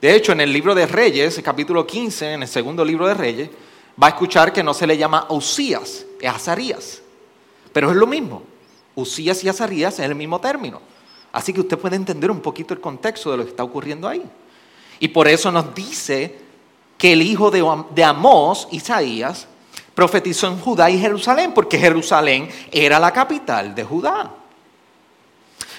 De 0.00 0.14
hecho, 0.14 0.32
en 0.32 0.40
el 0.40 0.52
libro 0.52 0.74
de 0.74 0.86
Reyes, 0.86 1.40
capítulo 1.44 1.86
15, 1.86 2.34
en 2.34 2.42
el 2.42 2.48
segundo 2.48 2.84
libro 2.84 3.06
de 3.06 3.14
Reyes, 3.14 3.50
va 4.02 4.08
a 4.08 4.10
escuchar 4.10 4.52
que 4.52 4.62
no 4.62 4.72
se 4.74 4.86
le 4.86 4.96
llama 4.96 5.26
Usías, 5.28 6.06
es 6.20 6.28
Azarías. 6.30 7.02
Pero 7.72 7.90
es 7.90 7.96
lo 7.96 8.06
mismo. 8.06 8.42
Usías 8.94 9.42
y 9.44 9.48
Azarías 9.48 9.94
es 9.94 10.06
el 10.06 10.14
mismo 10.14 10.40
término. 10.40 10.80
Así 11.34 11.52
que 11.52 11.62
usted 11.62 11.76
puede 11.76 11.96
entender 11.96 12.30
un 12.30 12.38
poquito 12.38 12.74
el 12.74 12.80
contexto 12.80 13.32
de 13.32 13.38
lo 13.38 13.42
que 13.42 13.50
está 13.50 13.64
ocurriendo 13.64 14.06
ahí. 14.06 14.22
Y 15.00 15.08
por 15.08 15.26
eso 15.26 15.50
nos 15.50 15.74
dice 15.74 16.38
que 16.96 17.12
el 17.12 17.22
hijo 17.22 17.50
de, 17.50 18.04
Amós, 18.04 18.68
Isaías, 18.70 19.48
profetizó 19.96 20.46
en 20.46 20.60
Judá 20.60 20.88
y 20.90 20.98
Jerusalén, 21.00 21.52
porque 21.52 21.76
Jerusalén 21.76 22.48
era 22.70 23.00
la 23.00 23.12
capital 23.12 23.74
de 23.74 23.82
Judá. 23.82 24.30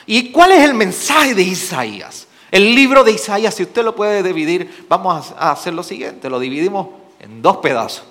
¿Y 0.05 0.29
cuál 0.33 0.51
es 0.51 0.62
el 0.62 0.74
mensaje 0.74 1.33
de 1.33 1.43
Isaías? 1.43 2.27
El 2.51 2.75
libro 2.75 3.05
de 3.05 3.13
Isaías, 3.13 3.55
si 3.55 3.63
usted 3.63 3.85
lo 3.85 3.95
puede 3.95 4.21
dividir, 4.24 4.85
vamos 4.89 5.33
a 5.38 5.51
hacer 5.51 5.74
lo 5.74 5.83
siguiente, 5.83 6.29
lo 6.29 6.38
dividimos 6.38 6.88
en 7.21 7.41
dos 7.41 7.57
pedazos. 7.57 8.03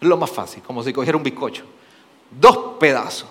Es 0.00 0.06
lo 0.06 0.16
más 0.16 0.30
fácil, 0.30 0.62
como 0.62 0.84
si 0.84 0.92
cogiera 0.92 1.16
un 1.16 1.24
bizcocho. 1.24 1.64
Dos 2.30 2.76
pedazos. 2.78 3.28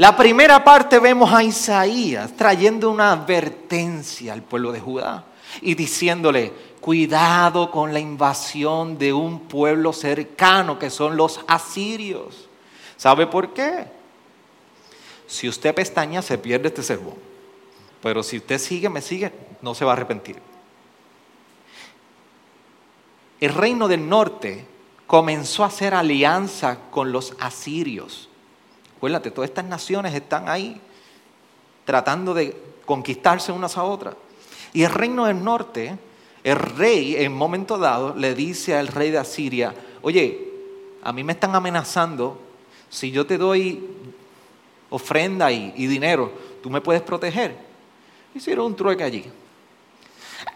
La 0.00 0.16
primera 0.16 0.64
parte 0.64 0.98
vemos 0.98 1.30
a 1.30 1.42
Isaías 1.42 2.34
trayendo 2.34 2.90
una 2.90 3.12
advertencia 3.12 4.32
al 4.32 4.42
pueblo 4.42 4.72
de 4.72 4.80
Judá 4.80 5.26
y 5.60 5.74
diciéndole, 5.74 6.54
cuidado 6.80 7.70
con 7.70 7.92
la 7.92 8.00
invasión 8.00 8.96
de 8.96 9.12
un 9.12 9.40
pueblo 9.40 9.92
cercano 9.92 10.78
que 10.78 10.88
son 10.88 11.18
los 11.18 11.40
asirios. 11.46 12.48
¿Sabe 12.96 13.26
por 13.26 13.52
qué? 13.52 13.88
Si 15.26 15.46
usted 15.46 15.74
pestaña 15.74 16.22
se 16.22 16.38
pierde 16.38 16.68
este 16.68 16.82
sermón. 16.82 17.16
Pero 18.02 18.22
si 18.22 18.38
usted 18.38 18.58
sigue, 18.58 18.88
me 18.88 19.02
sigue, 19.02 19.30
no 19.60 19.74
se 19.74 19.84
va 19.84 19.90
a 19.90 19.96
arrepentir. 19.96 20.36
El 23.38 23.52
reino 23.52 23.86
del 23.86 24.08
norte 24.08 24.64
comenzó 25.06 25.62
a 25.62 25.66
hacer 25.66 25.92
alianza 25.92 26.78
con 26.90 27.12
los 27.12 27.34
asirios. 27.38 28.29
Acuérdate, 29.00 29.30
todas 29.30 29.48
estas 29.48 29.64
naciones 29.64 30.14
están 30.14 30.46
ahí 30.46 30.78
tratando 31.86 32.34
de 32.34 32.54
conquistarse 32.84 33.50
unas 33.50 33.78
a 33.78 33.84
otras. 33.84 34.14
Y 34.74 34.82
el 34.82 34.90
reino 34.90 35.24
del 35.24 35.42
norte, 35.42 35.98
el 36.44 36.56
rey 36.56 37.16
en 37.16 37.32
momento 37.32 37.78
dado 37.78 38.14
le 38.14 38.34
dice 38.34 38.76
al 38.76 38.88
rey 38.88 39.10
de 39.10 39.16
Asiria, 39.16 39.74
oye, 40.02 40.48
a 41.02 41.14
mí 41.14 41.24
me 41.24 41.32
están 41.32 41.54
amenazando, 41.54 42.42
si 42.90 43.10
yo 43.10 43.26
te 43.26 43.38
doy 43.38 43.82
ofrenda 44.90 45.50
y, 45.50 45.86
dinero, 45.86 46.30
tú 46.62 46.68
me 46.68 46.82
puedes 46.82 47.00
proteger. 47.00 47.56
Hicieron 48.34 48.66
un 48.66 48.76
trueque 48.76 49.02
allí. 49.02 49.24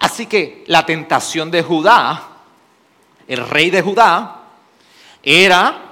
Así 0.00 0.26
que 0.26 0.64
la 0.66 0.84
tentación 0.84 1.50
de 1.50 1.62
Judá, 1.62 2.28
el 3.26 3.48
rey 3.48 3.70
de 3.70 3.80
Judá, 3.80 4.42
era, 5.22 5.83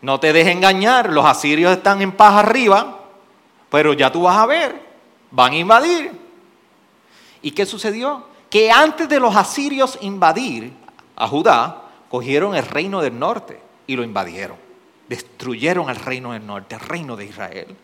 no 0.00 0.20
te 0.20 0.32
dejes 0.32 0.54
engañar, 0.54 1.12
los 1.12 1.24
asirios 1.24 1.76
están 1.76 2.02
en 2.02 2.12
paz 2.12 2.34
arriba, 2.34 3.00
pero 3.70 3.92
ya 3.92 4.12
tú 4.12 4.22
vas 4.22 4.36
a 4.36 4.46
ver, 4.46 4.80
van 5.30 5.52
a 5.52 5.56
invadir. 5.56 6.12
¿Y 7.42 7.50
qué 7.50 7.66
sucedió? 7.66 8.26
Que 8.50 8.70
antes 8.70 9.08
de 9.08 9.20
los 9.20 9.34
asirios 9.36 9.98
invadir 10.00 10.72
a 11.16 11.26
Judá, 11.28 11.82
cogieron 12.08 12.54
el 12.54 12.64
reino 12.64 13.00
del 13.00 13.18
norte 13.18 13.60
y 13.86 13.96
lo 13.96 14.02
invadieron. 14.02 14.56
Destruyeron 15.08 15.90
el 15.90 15.96
reino 15.96 16.32
del 16.32 16.46
norte, 16.46 16.74
el 16.74 16.80
reino 16.80 17.16
de 17.16 17.24
Israel. 17.24 17.76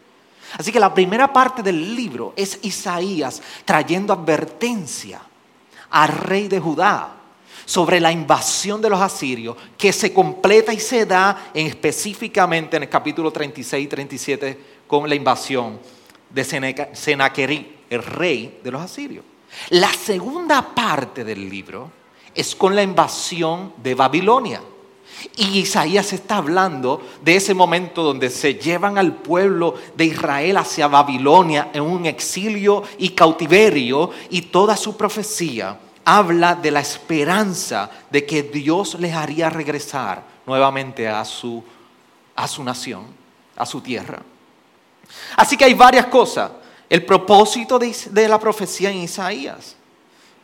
Así 0.59 0.71
que 0.71 0.81
la 0.81 0.95
primera 0.95 1.33
parte 1.33 1.63
del 1.63 1.97
libro 1.97 2.33
es 2.37 2.61
Isaías 2.63 3.43
trayendo 3.65 4.13
advertencia 4.13 5.21
al 5.91 6.09
rey 6.09 6.49
de 6.49 6.61
Judá 6.61 7.24
sobre 7.65 8.01
la 8.01 8.13
invasión 8.13 8.81
de 8.81 8.91
los 8.91 9.01
asirios 9.01 9.57
que 9.77 9.93
se 9.93 10.13
completa 10.13 10.73
y 10.73 10.81
se 10.81 11.07
da 11.07 11.51
en, 11.55 11.67
específicamente 11.67 12.77
en 12.77 12.85
el 12.85 12.89
capítulo 12.89 13.31
36 13.31 13.85
y 13.85 13.89
37 13.89 14.59
con 14.87 15.09
la 15.09 15.15
invasión 15.15 15.79
de 16.31 16.45
Senaquerí, 16.93 17.77
el 17.89 18.03
rey 18.03 18.61
de 18.63 18.71
los 18.71 18.83
asirios. 18.83 19.25
La 19.71 19.93
segunda 19.93 20.75
parte 20.75 21.25
del 21.25 21.49
libro 21.49 21.91
es 22.35 22.55
con 22.55 22.75
la 22.75 22.83
invasión 22.83 23.73
de 23.83 23.95
Babilonia. 23.95 24.61
Y 25.37 25.61
Isaías 25.61 26.13
está 26.13 26.39
hablando 26.39 27.01
de 27.23 27.37
ese 27.37 27.55
momento 27.55 28.03
donde 28.03 28.31
se 28.31 28.55
llevan 28.55 28.99
al 28.99 29.15
pueblo 29.15 29.75
de 29.97 30.07
Israel 30.07 30.57
hacia 30.57 30.89
Babilonia 30.89 31.71
en 31.73 31.83
un 31.83 32.05
exilio 32.05 32.83
y 32.99 33.11
cautiverio 33.11 34.11
y 34.31 34.43
toda 34.43 34.77
su 34.77 34.97
profecía 34.97 35.79
habla 36.05 36.55
de 36.55 36.71
la 36.71 36.81
esperanza 36.81 37.91
de 38.11 38.25
que 38.25 38.43
Dios 38.45 38.95
les 39.01 39.15
haría 39.15 39.51
regresar 39.51 40.23
nuevamente 40.47 41.09
a 41.09 41.25
su, 41.25 41.63
a 42.37 42.47
su 42.47 42.63
nación, 42.63 43.07
a 43.57 43.65
su 43.65 43.81
tierra. 43.81 44.21
Así 45.37 45.57
que 45.57 45.65
hay 45.65 45.75
varias 45.75 46.07
cosas. 46.07 46.51
El 46.89 47.05
propósito 47.05 47.79
de, 47.79 48.29
la 48.29 48.39
profecía 48.39 48.91
en 48.91 48.99
Isaías 48.99 49.77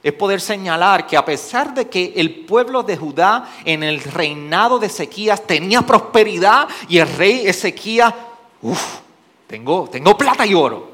es 0.03 0.12
poder 0.14 0.40
señalar 0.40 1.07
que 1.07 1.16
a 1.16 1.25
pesar 1.25 1.75
de 1.75 1.88
que 1.88 2.14
el 2.16 2.46
pueblo 2.46 2.83
de 2.83 2.96
Judá 2.96 3.51
en 3.64 3.83
el 3.83 4.01
reinado 4.01 4.79
de 4.79 4.87
Ezequías 4.87 5.46
tenía 5.46 5.83
prosperidad 5.83 6.68
y 6.88 6.99
el 6.99 7.09
rey 7.16 7.46
Ezequías, 7.46 8.14
uff, 8.62 8.96
tengo, 9.46 9.88
tengo 9.90 10.16
plata 10.16 10.46
y 10.46 10.55
oro. 10.55 10.89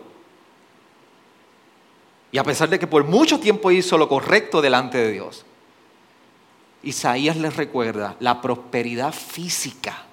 Y 2.32 2.38
a 2.38 2.44
pesar 2.44 2.68
de 2.68 2.78
que 2.78 2.86
por 2.86 3.04
mucho 3.04 3.38
tiempo 3.40 3.70
hizo 3.70 3.96
lo 3.96 4.08
correcto 4.08 4.60
delante 4.60 4.98
de 4.98 5.12
Dios, 5.12 5.44
Isaías 6.82 7.36
les 7.36 7.56
recuerda, 7.56 8.16
la 8.20 8.40
prosperidad 8.40 9.12
física 9.12 10.04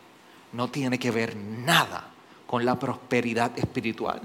no 0.53 0.69
tiene 0.69 0.97
que 0.97 1.11
ver 1.11 1.35
nada 1.35 2.09
con 2.47 2.65
la 2.65 2.77
prosperidad 2.77 3.57
espiritual. 3.57 4.21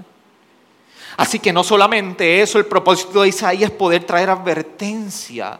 Así 1.17 1.39
que 1.39 1.51
no 1.51 1.63
solamente 1.63 2.41
eso, 2.41 2.59
el 2.59 2.65
propósito 2.65 3.21
de 3.21 3.29
Isaías 3.29 3.71
es 3.71 3.77
poder 3.77 4.03
traer 4.03 4.29
advertencia 4.29 5.59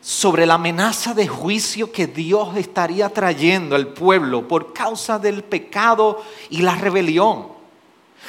sobre 0.00 0.46
la 0.46 0.54
amenaza 0.54 1.14
de 1.14 1.26
juicio 1.26 1.90
que 1.90 2.06
Dios 2.06 2.56
estaría 2.56 3.08
trayendo 3.08 3.74
al 3.74 3.88
pueblo 3.88 4.46
por 4.46 4.72
causa 4.72 5.18
del 5.18 5.42
pecado 5.42 6.22
y 6.48 6.62
la 6.62 6.76
rebelión. 6.76 7.55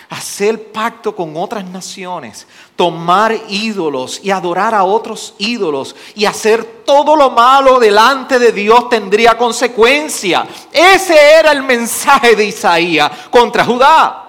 Hacer 0.09 0.71
pacto 0.71 1.15
con 1.15 1.35
otras 1.35 1.65
naciones, 1.65 2.47
tomar 2.75 3.35
ídolos 3.49 4.19
y 4.23 4.31
adorar 4.31 4.73
a 4.73 4.83
otros 4.83 5.33
ídolos 5.37 5.95
y 6.15 6.25
hacer 6.25 6.83
todo 6.85 7.15
lo 7.15 7.31
malo 7.31 7.79
delante 7.79 8.39
de 8.39 8.51
Dios 8.51 8.89
tendría 8.89 9.37
consecuencia. 9.37 10.47
Ese 10.71 11.15
era 11.39 11.51
el 11.51 11.63
mensaje 11.63 12.35
de 12.35 12.45
Isaías 12.45 13.11
contra 13.29 13.65
Judá. 13.65 14.23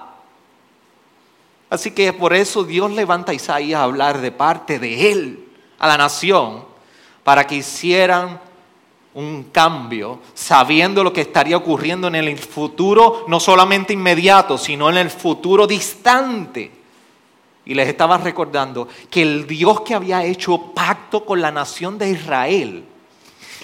Así 1.69 1.91
que 1.91 2.11
por 2.13 2.33
eso 2.33 2.63
Dios 2.63 2.91
levanta 2.91 3.31
a 3.31 3.35
Isaías 3.35 3.79
a 3.79 3.83
hablar 3.83 4.19
de 4.21 4.31
parte 4.31 4.79
de 4.79 5.11
él 5.11 5.49
a 5.77 5.87
la 5.87 5.97
nación 5.97 6.65
para 7.23 7.45
que 7.45 7.55
hicieran 7.55 8.41
un 9.15 9.45
cambio, 9.51 10.19
sabiendo 10.33 11.03
lo 11.03 11.11
que 11.11 11.21
estaría 11.21 11.57
ocurriendo 11.57 12.07
en 12.07 12.15
el 12.15 12.37
futuro, 12.37 13.25
no 13.27 13.39
solamente 13.39 13.93
inmediato, 13.93 14.57
sino 14.57 14.89
en 14.89 14.97
el 14.97 15.09
futuro 15.09 15.65
distante. 15.65 16.71
Y 17.65 17.73
les 17.73 17.87
estaba 17.87 18.17
recordando 18.17 18.87
que 19.09 19.21
el 19.21 19.47
Dios 19.47 19.81
que 19.81 19.95
había 19.95 20.23
hecho 20.23 20.73
pacto 20.73 21.25
con 21.25 21.41
la 21.41 21.51
nación 21.51 21.97
de 21.97 22.11
Israel, 22.11 22.83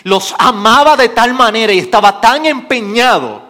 los 0.04 0.36
amaba 0.38 0.96
de 0.96 1.10
tal 1.10 1.34
manera 1.34 1.74
y 1.74 1.80
estaba 1.80 2.22
tan 2.22 2.46
empeñado 2.46 3.45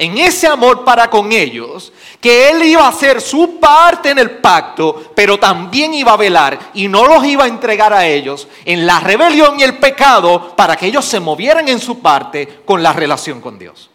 en 0.00 0.16
ese 0.16 0.46
amor 0.46 0.82
para 0.82 1.10
con 1.10 1.30
ellos, 1.30 1.92
que 2.22 2.48
Él 2.48 2.64
iba 2.64 2.86
a 2.86 2.88
hacer 2.88 3.20
su 3.20 3.60
parte 3.60 4.08
en 4.08 4.18
el 4.18 4.30
pacto, 4.30 5.12
pero 5.14 5.38
también 5.38 5.92
iba 5.92 6.14
a 6.14 6.16
velar 6.16 6.58
y 6.72 6.88
no 6.88 7.06
los 7.06 7.22
iba 7.26 7.44
a 7.44 7.48
entregar 7.48 7.92
a 7.92 8.06
ellos 8.06 8.48
en 8.64 8.86
la 8.86 8.98
rebelión 9.00 9.60
y 9.60 9.62
el 9.62 9.76
pecado 9.76 10.56
para 10.56 10.74
que 10.74 10.86
ellos 10.86 11.04
se 11.04 11.20
movieran 11.20 11.68
en 11.68 11.78
su 11.78 12.00
parte 12.00 12.62
con 12.64 12.82
la 12.82 12.94
relación 12.94 13.42
con 13.42 13.58
Dios. 13.58 13.90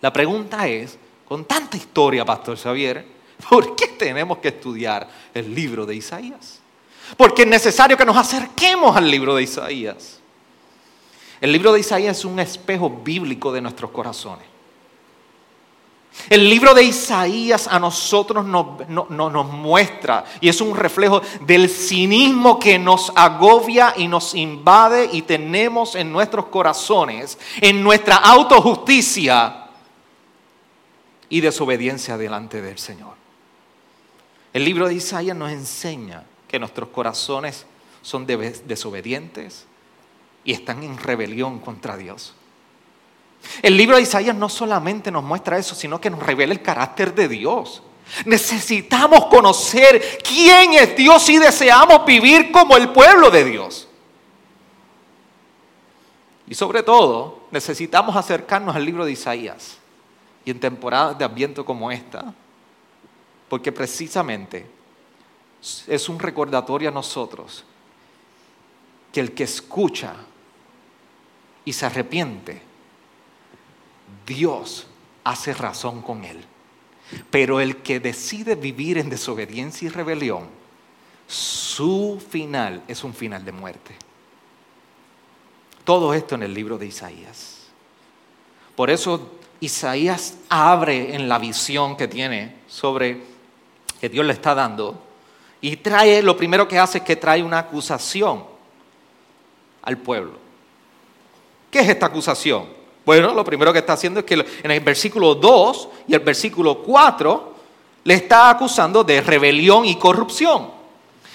La 0.00 0.12
pregunta 0.12 0.66
es, 0.66 0.98
con 1.28 1.44
tanta 1.44 1.76
historia, 1.76 2.24
Pastor 2.24 2.58
Xavier, 2.58 3.06
¿por 3.48 3.76
qué 3.76 3.86
tenemos 3.86 4.38
que 4.38 4.48
estudiar 4.48 5.08
el 5.32 5.54
libro 5.54 5.86
de 5.86 5.94
Isaías? 5.94 6.58
Porque 7.16 7.42
es 7.42 7.48
necesario 7.48 7.96
que 7.96 8.04
nos 8.04 8.16
acerquemos 8.16 8.96
al 8.96 9.08
libro 9.08 9.36
de 9.36 9.44
Isaías. 9.44 10.18
El 11.40 11.52
libro 11.52 11.72
de 11.72 11.78
Isaías 11.78 12.18
es 12.18 12.24
un 12.24 12.40
espejo 12.40 12.90
bíblico 12.90 13.52
de 13.52 13.60
nuestros 13.60 13.92
corazones. 13.92 14.53
El 16.30 16.48
libro 16.48 16.74
de 16.74 16.84
Isaías 16.84 17.66
a 17.66 17.78
nosotros 17.78 18.46
nos, 18.46 18.88
nos, 18.88 19.46
muestra 19.46 20.24
y 20.40 20.48
es 20.48 20.60
un 20.60 20.74
reflejo 20.74 21.20
del 21.40 21.68
cinismo 21.68 22.58
que 22.58 22.78
nos 22.78 23.12
agobia 23.14 23.94
y 23.96 24.08
nos 24.08 24.34
invade 24.34 25.10
y 25.12 25.22
tenemos 25.22 25.94
en 25.94 26.12
nuestros 26.12 26.46
corazones, 26.46 27.38
en 27.60 27.82
nuestra 27.82 28.16
autojusticia 28.16 29.66
y 31.28 31.40
desobediencia 31.40 32.16
delante 32.16 32.62
del 32.62 32.78
Señor. 32.78 33.14
El 34.52 34.64
libro 34.64 34.88
de 34.88 34.94
Isaías 34.94 35.36
nos 35.36 35.50
enseña 35.50 36.24
que 36.48 36.58
nuestros 36.58 36.88
corazones 36.90 37.66
son 38.02 38.24
desobedientes 38.24 39.66
y 40.44 40.52
están 40.52 40.84
en 40.84 40.96
rebelión 40.96 41.58
contra 41.58 41.96
Dios. 41.96 42.34
El 43.62 43.76
libro 43.76 43.96
de 43.96 44.02
Isaías 44.02 44.34
no 44.34 44.48
solamente 44.48 45.10
nos 45.10 45.24
muestra 45.24 45.58
eso, 45.58 45.74
sino 45.74 46.00
que 46.00 46.10
nos 46.10 46.22
revela 46.22 46.52
el 46.52 46.62
carácter 46.62 47.14
de 47.14 47.28
Dios. 47.28 47.82
Necesitamos 48.24 49.26
conocer 49.26 50.18
quién 50.22 50.74
es 50.74 50.96
Dios 50.96 51.28
y 51.28 51.38
deseamos 51.38 52.04
vivir 52.04 52.52
como 52.52 52.76
el 52.76 52.90
pueblo 52.90 53.30
de 53.30 53.44
Dios. 53.44 53.88
Y 56.46 56.54
sobre 56.54 56.82
todo, 56.82 57.44
necesitamos 57.50 58.14
acercarnos 58.16 58.76
al 58.76 58.84
libro 58.84 59.04
de 59.04 59.12
Isaías. 59.12 59.78
Y 60.44 60.50
en 60.50 60.60
temporadas 60.60 61.16
de 61.16 61.24
ambiente 61.24 61.64
como 61.64 61.90
esta, 61.90 62.34
porque 63.48 63.72
precisamente 63.72 64.66
es 65.86 66.08
un 66.10 66.18
recordatorio 66.18 66.90
a 66.90 66.92
nosotros 66.92 67.64
que 69.10 69.20
el 69.20 69.32
que 69.32 69.44
escucha 69.44 70.14
y 71.64 71.72
se 71.72 71.86
arrepiente, 71.86 72.60
Dios 74.26 74.86
hace 75.24 75.54
razón 75.54 76.02
con 76.02 76.24
él. 76.24 76.44
Pero 77.30 77.60
el 77.60 77.78
que 77.78 78.00
decide 78.00 78.54
vivir 78.54 78.98
en 78.98 79.10
desobediencia 79.10 79.86
y 79.86 79.90
rebelión, 79.90 80.48
su 81.26 82.22
final 82.30 82.82
es 82.88 83.04
un 83.04 83.14
final 83.14 83.44
de 83.44 83.52
muerte. 83.52 83.94
Todo 85.84 86.14
esto 86.14 86.34
en 86.34 86.42
el 86.42 86.54
libro 86.54 86.78
de 86.78 86.86
Isaías. 86.86 87.66
Por 88.74 88.90
eso 88.90 89.32
Isaías 89.60 90.38
abre 90.48 91.14
en 91.14 91.28
la 91.28 91.38
visión 91.38 91.96
que 91.96 92.08
tiene 92.08 92.56
sobre 92.66 93.22
que 94.00 94.08
Dios 94.08 94.26
le 94.26 94.32
está 94.32 94.54
dando 94.54 95.00
y 95.60 95.76
trae, 95.76 96.22
lo 96.22 96.36
primero 96.36 96.68
que 96.68 96.78
hace 96.78 96.98
es 96.98 97.04
que 97.04 97.16
trae 97.16 97.42
una 97.42 97.60
acusación 97.60 98.44
al 99.82 99.98
pueblo. 99.98 100.32
¿Qué 101.70 101.80
es 101.80 101.88
esta 101.88 102.06
acusación? 102.06 102.66
Bueno, 103.04 103.34
lo 103.34 103.44
primero 103.44 103.72
que 103.72 103.80
está 103.80 103.94
haciendo 103.94 104.20
es 104.20 104.26
que 104.26 104.34
en 104.62 104.70
el 104.70 104.80
versículo 104.80 105.34
2 105.34 105.88
y 106.08 106.14
el 106.14 106.20
versículo 106.20 106.78
4 106.78 107.54
le 108.04 108.14
está 108.14 108.50
acusando 108.50 109.04
de 109.04 109.20
rebelión 109.20 109.84
y 109.84 109.96
corrupción. 109.96 110.68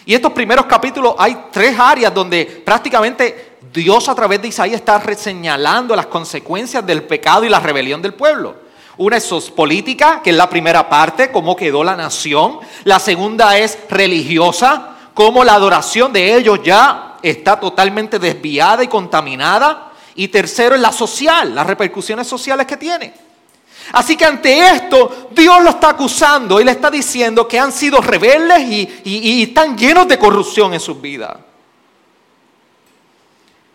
Y 0.05 0.13
estos 0.13 0.32
primeros 0.32 0.65
capítulos 0.65 1.13
hay 1.17 1.45
tres 1.51 1.77
áreas 1.77 2.13
donde 2.13 2.45
prácticamente 2.65 3.58
Dios 3.71 4.10
a 4.10 4.15
través 4.15 4.41
de 4.41 4.47
Isaías 4.47 4.79
está 4.79 4.97
reseñalando 4.97 5.95
las 5.95 6.08
consecuencias 6.08 6.86
del 6.86 7.03
pecado 7.03 7.45
y 7.45 7.49
la 7.49 7.60
rebelión 7.60 8.01
del 8.01 8.13
pueblo. 8.13 8.55
Una 8.97 9.17
es 9.17 9.51
política, 9.51 10.21
que 10.21 10.32
es 10.32 10.36
la 10.36 10.49
primera 10.49 10.89
parte, 10.89 11.32
cómo 11.32 11.55
quedó 11.55 11.84
la 11.84 11.95
nación. 11.95 12.60
La 12.84 12.99
segunda 12.99 13.58
es 13.58 13.77
religiosa, 13.89 14.95
cómo 15.13 15.43
la 15.43 15.53
adoración 15.53 16.12
de 16.12 16.36
ellos 16.36 16.60
ya 16.63 17.17
está 17.21 17.60
totalmente 17.60 18.19
desviada 18.19 18.84
y 18.84 18.88
contaminada. 18.88 19.88
Y 20.15 20.28
tercero 20.28 20.76
es 20.76 20.82
la 20.82 20.91
social, 20.91 21.54
las 21.54 21.65
repercusiones 21.65 22.28
sociales 22.28 22.65
que 22.65 22.78
tiene. 22.78 23.13
Así 23.93 24.15
que 24.15 24.26
ante 24.26 24.60
esto, 24.60 25.30
Dios 25.32 25.63
lo 25.63 25.72
está 25.72 25.89
acusando 25.89 26.62
y 26.62 26.63
le 26.63 26.72
está 26.72 26.91
diciendo 26.91 27.48
que 27.48 27.60
han 27.60 27.72
sido 27.72 28.02
rebeldes 28.02 28.62
y, 29.04 29.43
están 29.43 29.78
llenos 29.78 30.08
de 30.08 30.19
corrupción 30.19 30.74
en 30.74 30.80
sus 30.80 31.00
vidas. 31.02 31.38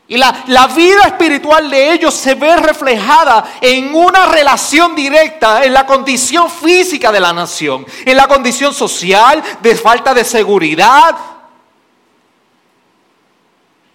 Y 0.06 0.18
la, 0.18 0.44
la, 0.48 0.66
vida 0.66 1.04
espiritual 1.06 1.70
de 1.70 1.94
ellos 1.94 2.12
se 2.12 2.34
ve 2.34 2.54
reflejada 2.56 3.56
en 3.60 3.94
una 3.94 4.26
relación 4.26 4.94
directa 4.94 5.64
en 5.64 5.72
la 5.72 5.86
condición 5.86 6.50
física 6.50 7.10
de 7.10 7.20
la 7.20 7.32
nación, 7.32 7.86
en 8.04 8.16
la 8.16 8.28
condición 8.28 8.74
social, 8.74 9.42
de 9.62 9.74
falta 9.74 10.12
de 10.12 10.24
seguridad. 10.24 11.16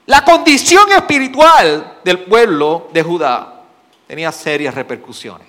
La 0.09 0.25
condición 0.25 0.91
espiritual 0.91 1.99
del 2.03 2.21
pueblo 2.21 2.89
de 2.91 3.03
Judá 3.03 3.61
tenía 4.07 4.31
serias 4.31 4.73
repercusiones. 4.73 5.47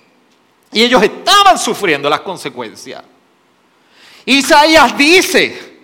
Y 0.70 0.83
ellos 0.83 1.03
estaban 1.03 1.59
sufriendo 1.59 2.11
las 2.11 2.20
consecuencias. 2.20 3.03
Isaías 4.27 4.99
dice, 4.99 5.79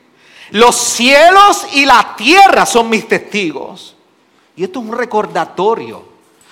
los 0.51 0.77
cielos 0.77 1.67
y 1.73 1.87
la 1.87 2.15
tierra 2.19 2.67
son 2.67 2.91
mis 2.91 3.09
testigos. 3.09 3.97
Y 4.57 4.65
esto 4.65 4.81
es 4.81 4.87
un 4.87 4.95
recordatorio 4.95 6.05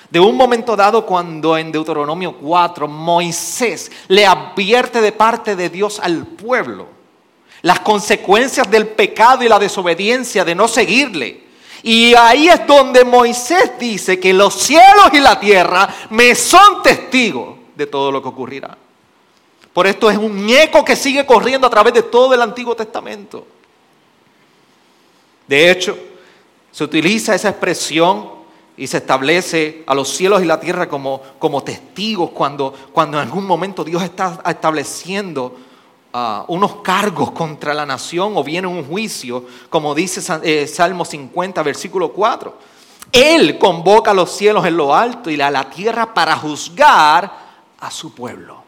de 0.09 0.19
un 0.19 0.35
momento 0.35 0.75
dado 0.75 1.05
cuando 1.05 1.59
en 1.59 1.71
Deuteronomio 1.71 2.39
4 2.39 2.89
Moisés 2.89 3.93
le 4.09 4.25
advierte 4.25 5.03
de 5.03 5.13
parte 5.13 5.57
de 5.57 5.69
Dios 5.69 6.01
al 6.01 6.25
pueblo 6.25 6.89
las 7.61 7.81
consecuencias 7.81 8.71
del 8.71 8.87
pecado 8.87 9.45
y 9.45 9.49
la 9.49 9.59
desobediencia 9.59 10.43
de 10.43 10.55
no 10.55 10.69
seguirle. 10.69 11.44
Y 11.87 12.15
ahí 12.15 12.49
es 12.49 12.67
donde 12.67 13.05
Moisés 13.05 13.73
dice 13.79 14.19
que 14.19 14.33
los 14.33 14.55
cielos 14.55 15.11
y 15.13 15.21
la 15.21 15.39
tierra 15.39 15.87
me 16.09 16.35
son 16.35 16.83
testigos 16.83 17.57
de 17.77 17.87
todo 17.87 18.11
lo 18.11 18.23
que 18.23 18.29
ocurrirá. 18.29 18.75
Por 19.71 19.87
esto 19.87 20.11
es 20.11 20.17
un 20.17 20.49
eco 20.49 20.83
que 20.83 20.97
sigue 20.97 21.27
corriendo 21.27 21.67
a 21.67 21.71
través 21.71 21.93
de 21.93 22.05
todo 22.05 22.33
el 22.33 22.41
Antiguo 22.41 22.75
Testamento. 22.75 23.47
De 25.47 25.71
hecho, 25.71 25.99
se 26.73 26.85
utiliza 26.85 27.35
esa 27.35 27.51
expresión 27.51 28.31
y 28.79 28.87
se 28.87 28.97
establece 28.97 29.85
a 29.87 29.95
los 29.95 30.09
cielos 30.09 30.43
y 30.43 30.47
la 30.47 30.59
tierra 30.59 30.89
como, 30.89 31.21
como 31.39 31.63
testigos 31.63 32.31
cuando, 32.31 32.73
cuando 32.95 33.19
en 33.19 33.25
algún 33.25 33.45
momento 33.45 33.85
Dios 33.85 34.03
está 34.03 34.41
estableciendo 34.47 35.55
unos 36.47 36.77
cargos 36.77 37.33
contra 37.33 37.75
la 37.75 37.85
nación 37.85 38.37
o 38.37 38.45
viene 38.45 38.69
un 38.69 38.85
juicio, 38.85 39.45
como 39.69 39.95
dice 39.95 40.21
eh, 40.45 40.67
Salmo 40.69 41.05
50, 41.05 41.63
versículo 41.63 42.13
4. 42.13 42.57
Él 43.11 43.59
convoca 43.59 44.13
a 44.13 44.15
los 44.15 44.31
cielos 44.31 44.65
en 44.65 44.77
lo 44.77 44.95
alto 44.95 45.29
y 45.29 45.41
a 45.41 45.51
la 45.51 45.69
tierra 45.69 46.15
para 46.15 46.37
juzgar 46.37 47.33
a 47.81 47.91
su 47.91 48.15
pueblo. 48.15 48.63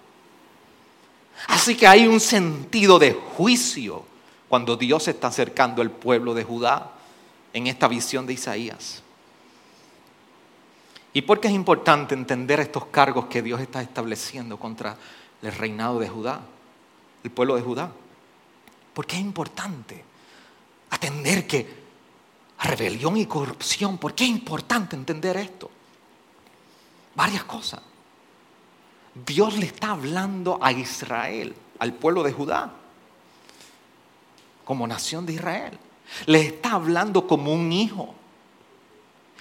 Así 1.48 1.76
que 1.76 1.87
hay 1.87 2.09
un 2.09 2.18
sentido 2.18 2.98
de 2.98 3.12
juicio 3.12 4.04
cuando 4.48 4.76
Dios 4.76 5.06
está 5.06 5.28
acercando 5.28 5.82
al 5.82 5.90
pueblo 5.90 6.35
de 6.35 6.42
Judá 6.42 6.90
en 7.52 7.68
esta 7.68 7.87
visión 7.87 8.26
de 8.26 8.32
Isaías. 8.32 9.02
¿Y 11.12 11.22
por 11.22 11.38
qué 11.38 11.46
es 11.48 11.54
importante 11.54 12.14
entender 12.14 12.59
estos 12.59 12.87
cargos 12.87 13.26
que 13.26 13.40
Dios 13.40 13.61
está 13.61 13.80
estableciendo 13.82 14.59
contra 14.59 14.96
el 15.42 15.52
reinado 15.52 15.98
de 16.00 16.09
Judá, 16.09 16.40
el 17.24 17.31
pueblo 17.31 17.57
de 17.57 17.62
Judá? 17.62 17.92
¿Por 18.94 19.07
qué 19.07 19.16
es 19.16 19.22
importante 19.22 20.05
atender 20.90 21.46
que 21.46 21.87
rebelión 22.59 23.16
y 23.16 23.26
corrupción, 23.26 23.98
¿por 23.98 24.14
qué 24.14 24.24
es 24.24 24.31
importante 24.31 24.96
entender 24.96 25.37
esto? 25.37 25.70
Varias 27.14 27.44
cosas. 27.44 27.81
Dios 29.26 29.57
le 29.57 29.66
está 29.66 29.92
hablando 29.92 30.59
a 30.61 30.72
Israel, 30.72 31.55
al 31.79 31.94
pueblo 31.94 32.22
de 32.22 32.33
Judá, 32.33 32.72
como 34.64 34.87
nación 34.87 35.24
de 35.24 35.35
Israel. 35.35 35.79
Le 36.26 36.40
está 36.40 36.72
hablando 36.72 37.26
como 37.26 37.52
un 37.52 37.72
hijo. 37.72 38.14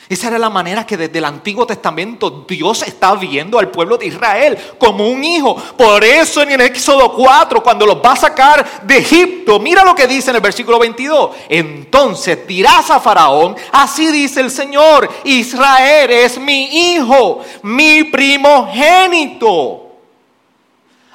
Esa 0.08 0.28
era 0.28 0.38
la 0.38 0.52
manera 0.52 0.86
que 0.86 0.98
desde 0.98 1.18
el 1.18 1.26
Antiguo 1.26 1.66
Testamento 1.66 2.46
Dios 2.48 2.84
está 2.84 3.16
viendo 3.16 3.58
al 3.58 3.72
pueblo 3.72 3.98
de 3.98 4.06
Israel 4.06 4.56
como 4.78 5.08
un 5.08 5.24
hijo. 5.24 5.56
Por 5.56 6.04
eso 6.04 6.44
en 6.44 6.52
el 6.52 6.62
Éxodo 6.62 7.12
4, 7.12 7.64
cuando 7.64 7.88
los 7.88 7.98
va 7.98 8.12
a 8.12 8.16
sacar 8.16 8.84
de 8.84 8.98
Egipto, 8.98 9.60
mira 9.60 9.84
lo 9.84 9.96
que 9.96 10.06
dice 10.06 10.30
en 10.30 10.36
el 10.36 10.44
versículo 10.44 10.78
22. 10.78 11.32
Entonces 11.50 12.46
dirás 12.46 12.92
a 12.92 13.00
Faraón, 13.00 13.56
así 13.72 14.12
dice 14.12 14.42
el 14.42 14.52
Señor, 14.52 15.10
Israel 15.24 16.12
es 16.12 16.38
mi 16.38 16.94
hijo, 16.94 17.42
mi 17.64 18.04
primogénito. 18.04 19.82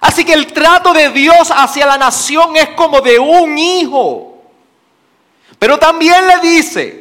Así 0.01 0.25
que 0.25 0.33
el 0.33 0.53
trato 0.53 0.93
de 0.93 1.11
Dios 1.11 1.53
hacia 1.55 1.87
la 1.87 1.97
nación 1.97 2.57
es 2.57 2.71
como 2.71 3.01
de 3.01 3.21
un 3.21 3.57
hijo. 3.57 4.43
Pero 5.61 5.79
también 5.79 6.27
le 6.27 6.38
dice, 6.40 7.00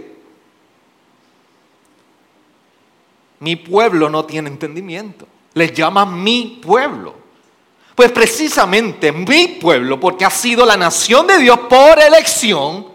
mi 3.39 3.55
pueblo 3.55 4.09
no 4.09 4.25
tiene 4.25 4.49
entendimiento. 4.49 5.27
Les 5.53 5.73
llama 5.73 6.05
mi 6.05 6.59
pueblo. 6.61 7.15
Pues 7.95 8.11
precisamente 8.11 9.11
mi 9.11 9.47
pueblo, 9.47 9.99
porque 9.99 10.25
ha 10.25 10.29
sido 10.29 10.65
la 10.65 10.77
nación 10.77 11.27
de 11.27 11.37
Dios 11.37 11.59
por 11.69 11.99
elección. 11.99 12.87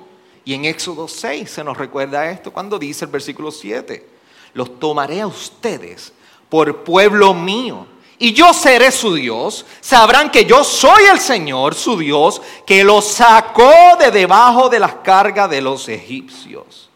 Y 0.44 0.54
en 0.54 0.64
Éxodo 0.64 1.09
6 1.09 1.50
se 1.50 1.64
nos 1.64 1.76
recuerda 1.76 2.30
esto 2.30 2.52
cuando 2.52 2.78
dice 2.78 3.04
el 3.04 3.11
versículo 3.11 3.50
7, 3.50 4.09
los 4.54 4.78
tomaré 4.78 5.20
a 5.20 5.26
ustedes 5.26 6.12
por 6.48 6.85
pueblo 6.85 7.35
mío. 7.35 7.87
Y 8.18 8.33
yo 8.33 8.54
seré 8.54 8.90
su 8.92 9.14
Dios. 9.14 9.66
Sabrán 9.80 10.30
que 10.30 10.44
yo 10.44 10.64
soy 10.64 11.04
el 11.11 11.18
Señor, 11.18 11.74
su 11.74 11.98
Dios, 11.98 12.40
que 12.66 12.85
los 12.85 13.07
sacó 13.07 13.72
de 13.98 14.11
debajo 14.11 14.68
de 14.68 14.78
las 14.78 14.94
cargas 14.96 15.50
de 15.50 15.61
los 15.61 15.88
egipcios. 15.88 16.88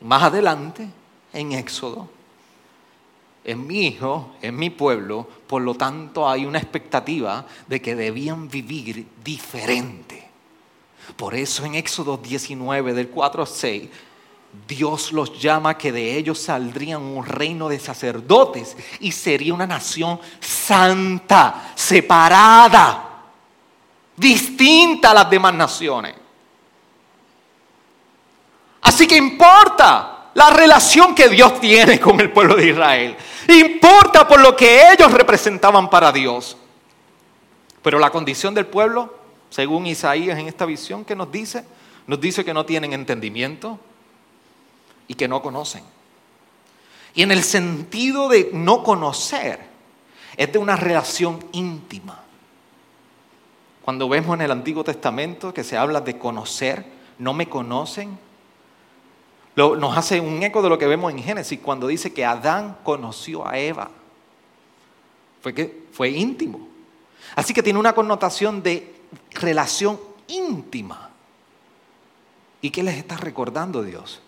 Más 0.00 0.22
adelante, 0.22 0.88
en 1.32 1.52
Éxodo, 1.52 2.08
es 3.44 3.56
mi 3.56 3.86
hijo, 3.86 4.32
es 4.40 4.52
mi 4.52 4.70
pueblo, 4.70 5.26
por 5.46 5.62
lo 5.62 5.74
tanto 5.74 6.28
hay 6.28 6.44
una 6.44 6.58
expectativa 6.58 7.46
de 7.66 7.80
que 7.80 7.94
debían 7.94 8.48
vivir 8.48 9.06
diferente. 9.24 10.28
Por 11.16 11.34
eso 11.34 11.64
en 11.64 11.74
Éxodo 11.74 12.16
19, 12.18 12.94
del 12.94 13.08
4 13.08 13.42
a 13.42 13.46
6, 13.46 13.88
Dios 14.66 15.12
los 15.12 15.40
llama 15.40 15.78
que 15.78 15.92
de 15.92 16.16
ellos 16.16 16.38
saldrían 16.38 17.02
un 17.02 17.24
reino 17.24 17.68
de 17.68 17.78
sacerdotes 17.78 18.76
y 18.98 19.12
sería 19.12 19.54
una 19.54 19.66
nación 19.66 20.20
santa, 20.40 21.72
separada, 21.74 23.24
distinta 24.16 25.12
a 25.12 25.14
las 25.14 25.30
demás 25.30 25.54
naciones. 25.54 26.14
Así 29.00 29.08
que 29.08 29.16
importa 29.16 30.30
la 30.34 30.50
relación 30.50 31.14
que 31.14 31.30
Dios 31.30 31.58
tiene 31.58 31.98
con 31.98 32.20
el 32.20 32.30
pueblo 32.30 32.54
de 32.54 32.68
Israel. 32.68 33.16
Importa 33.48 34.28
por 34.28 34.38
lo 34.42 34.54
que 34.54 34.92
ellos 34.92 35.10
representaban 35.10 35.88
para 35.88 36.12
Dios. 36.12 36.54
Pero 37.80 37.98
la 37.98 38.10
condición 38.10 38.52
del 38.52 38.66
pueblo, 38.66 39.16
según 39.48 39.86
Isaías 39.86 40.38
en 40.38 40.48
esta 40.48 40.66
visión 40.66 41.06
que 41.06 41.16
nos 41.16 41.32
dice, 41.32 41.64
nos 42.06 42.20
dice 42.20 42.44
que 42.44 42.52
no 42.52 42.66
tienen 42.66 42.92
entendimiento 42.92 43.80
y 45.08 45.14
que 45.14 45.28
no 45.28 45.40
conocen. 45.40 45.82
Y 47.14 47.22
en 47.22 47.32
el 47.32 47.42
sentido 47.42 48.28
de 48.28 48.50
no 48.52 48.84
conocer, 48.84 49.60
es 50.36 50.52
de 50.52 50.58
una 50.58 50.76
relación 50.76 51.42
íntima. 51.52 52.20
Cuando 53.82 54.10
vemos 54.10 54.34
en 54.34 54.42
el 54.42 54.50
Antiguo 54.50 54.84
Testamento 54.84 55.54
que 55.54 55.64
se 55.64 55.78
habla 55.78 56.02
de 56.02 56.18
conocer, 56.18 56.84
no 57.16 57.32
me 57.32 57.48
conocen, 57.48 58.18
nos 59.56 59.96
hace 59.96 60.20
un 60.20 60.42
eco 60.42 60.62
de 60.62 60.68
lo 60.68 60.78
que 60.78 60.86
vemos 60.86 61.12
en 61.12 61.22
Génesis 61.22 61.58
cuando 61.60 61.86
dice 61.86 62.12
que 62.12 62.24
Adán 62.24 62.78
conoció 62.82 63.46
a 63.46 63.58
Eva. 63.58 63.90
Fue 65.42 65.54
que 65.54 65.86
fue 65.92 66.10
íntimo. 66.10 66.68
Así 67.34 67.52
que 67.52 67.62
tiene 67.62 67.78
una 67.78 67.94
connotación 67.94 68.62
de 68.62 68.94
relación 69.32 70.00
íntima. 70.28 71.10
¿Y 72.62 72.70
qué 72.70 72.82
les 72.82 72.96
está 72.96 73.16
recordando 73.16 73.82
Dios? 73.82 74.20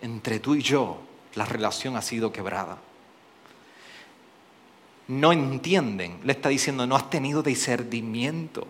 Entre 0.00 0.40
tú 0.40 0.54
y 0.54 0.62
yo, 0.62 0.98
la 1.34 1.44
relación 1.44 1.96
ha 1.96 2.02
sido 2.02 2.32
quebrada. 2.32 2.78
No 5.08 5.32
entienden, 5.32 6.20
le 6.24 6.32
está 6.32 6.48
diciendo, 6.48 6.86
no 6.86 6.96
has 6.96 7.10
tenido 7.10 7.42
discernimiento. 7.42 8.66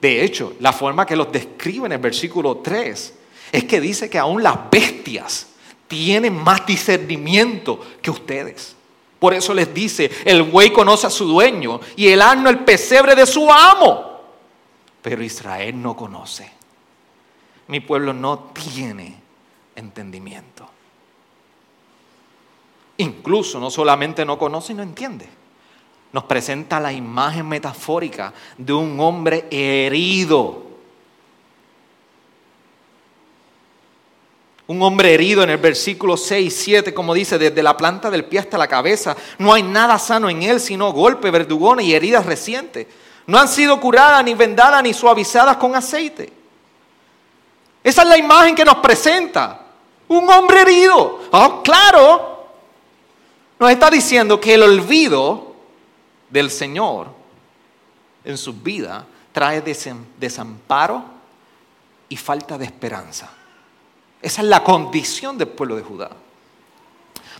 De 0.00 0.24
hecho, 0.24 0.54
la 0.60 0.72
forma 0.72 1.06
que 1.06 1.16
los 1.16 1.30
describe 1.30 1.86
en 1.86 1.92
el 1.92 1.98
versículo 1.98 2.58
3 2.58 3.14
es 3.52 3.64
que 3.64 3.80
dice 3.80 4.08
que 4.08 4.18
aún 4.18 4.42
las 4.42 4.70
bestias 4.70 5.48
tienen 5.88 6.36
más 6.36 6.64
discernimiento 6.66 7.80
que 8.00 8.10
ustedes. 8.10 8.76
Por 9.18 9.34
eso 9.34 9.52
les 9.52 9.72
dice, 9.74 10.10
el 10.24 10.44
buey 10.44 10.72
conoce 10.72 11.06
a 11.06 11.10
su 11.10 11.26
dueño 11.26 11.80
y 11.96 12.08
el 12.08 12.22
asno 12.22 12.48
el 12.48 12.60
pesebre 12.60 13.14
de 13.14 13.26
su 13.26 13.50
amo. 13.50 14.20
Pero 15.02 15.22
Israel 15.22 15.80
no 15.80 15.96
conoce. 15.96 16.50
Mi 17.68 17.80
pueblo 17.80 18.12
no 18.14 18.50
tiene 18.54 19.16
entendimiento. 19.76 20.68
Incluso 22.96 23.58
no 23.58 23.70
solamente 23.70 24.24
no 24.24 24.38
conoce 24.38 24.72
y 24.72 24.76
no 24.76 24.82
entiende. 24.82 25.28
Nos 26.12 26.24
presenta 26.24 26.80
la 26.80 26.92
imagen 26.92 27.48
metafórica 27.48 28.32
de 28.56 28.72
un 28.72 28.98
hombre 29.00 29.46
herido 29.50 30.69
Un 34.70 34.80
hombre 34.82 35.12
herido 35.12 35.42
en 35.42 35.50
el 35.50 35.56
versículo 35.56 36.16
6, 36.16 36.56
7, 36.56 36.94
como 36.94 37.12
dice, 37.12 37.40
desde 37.40 37.60
la 37.60 37.76
planta 37.76 38.08
del 38.08 38.24
pie 38.24 38.38
hasta 38.38 38.56
la 38.56 38.68
cabeza. 38.68 39.16
No 39.36 39.52
hay 39.52 39.64
nada 39.64 39.98
sano 39.98 40.30
en 40.30 40.44
él, 40.44 40.60
sino 40.60 40.92
golpes, 40.92 41.32
verdugones 41.32 41.86
y 41.86 41.92
heridas 41.92 42.24
recientes. 42.24 42.86
No 43.26 43.36
han 43.36 43.48
sido 43.48 43.80
curadas, 43.80 44.22
ni 44.24 44.34
vendadas, 44.34 44.80
ni 44.84 44.94
suavizadas 44.94 45.56
con 45.56 45.74
aceite. 45.74 46.32
Esa 47.82 48.02
es 48.02 48.08
la 48.08 48.16
imagen 48.16 48.54
que 48.54 48.64
nos 48.64 48.76
presenta. 48.76 49.60
Un 50.06 50.30
hombre 50.30 50.60
herido. 50.60 51.18
Oh, 51.32 51.62
claro. 51.64 52.46
Nos 53.58 53.72
está 53.72 53.90
diciendo 53.90 54.40
que 54.40 54.54
el 54.54 54.62
olvido 54.62 55.52
del 56.28 56.48
Señor 56.48 57.08
en 58.22 58.38
su 58.38 58.52
vida 58.52 59.04
trae 59.32 59.60
desamparo 60.16 61.02
y 62.08 62.16
falta 62.16 62.56
de 62.56 62.66
esperanza. 62.66 63.30
Esa 64.22 64.42
es 64.42 64.48
la 64.48 64.62
condición 64.62 65.38
del 65.38 65.48
pueblo 65.48 65.76
de 65.76 65.82
Judá. 65.82 66.10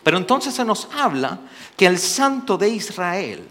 Pero 0.02 0.16
entonces 0.16 0.54
se 0.54 0.64
nos 0.64 0.88
habla 0.92 1.40
que 1.76 1.86
el 1.86 1.98
santo 1.98 2.56
de 2.56 2.70
Israel, 2.70 3.46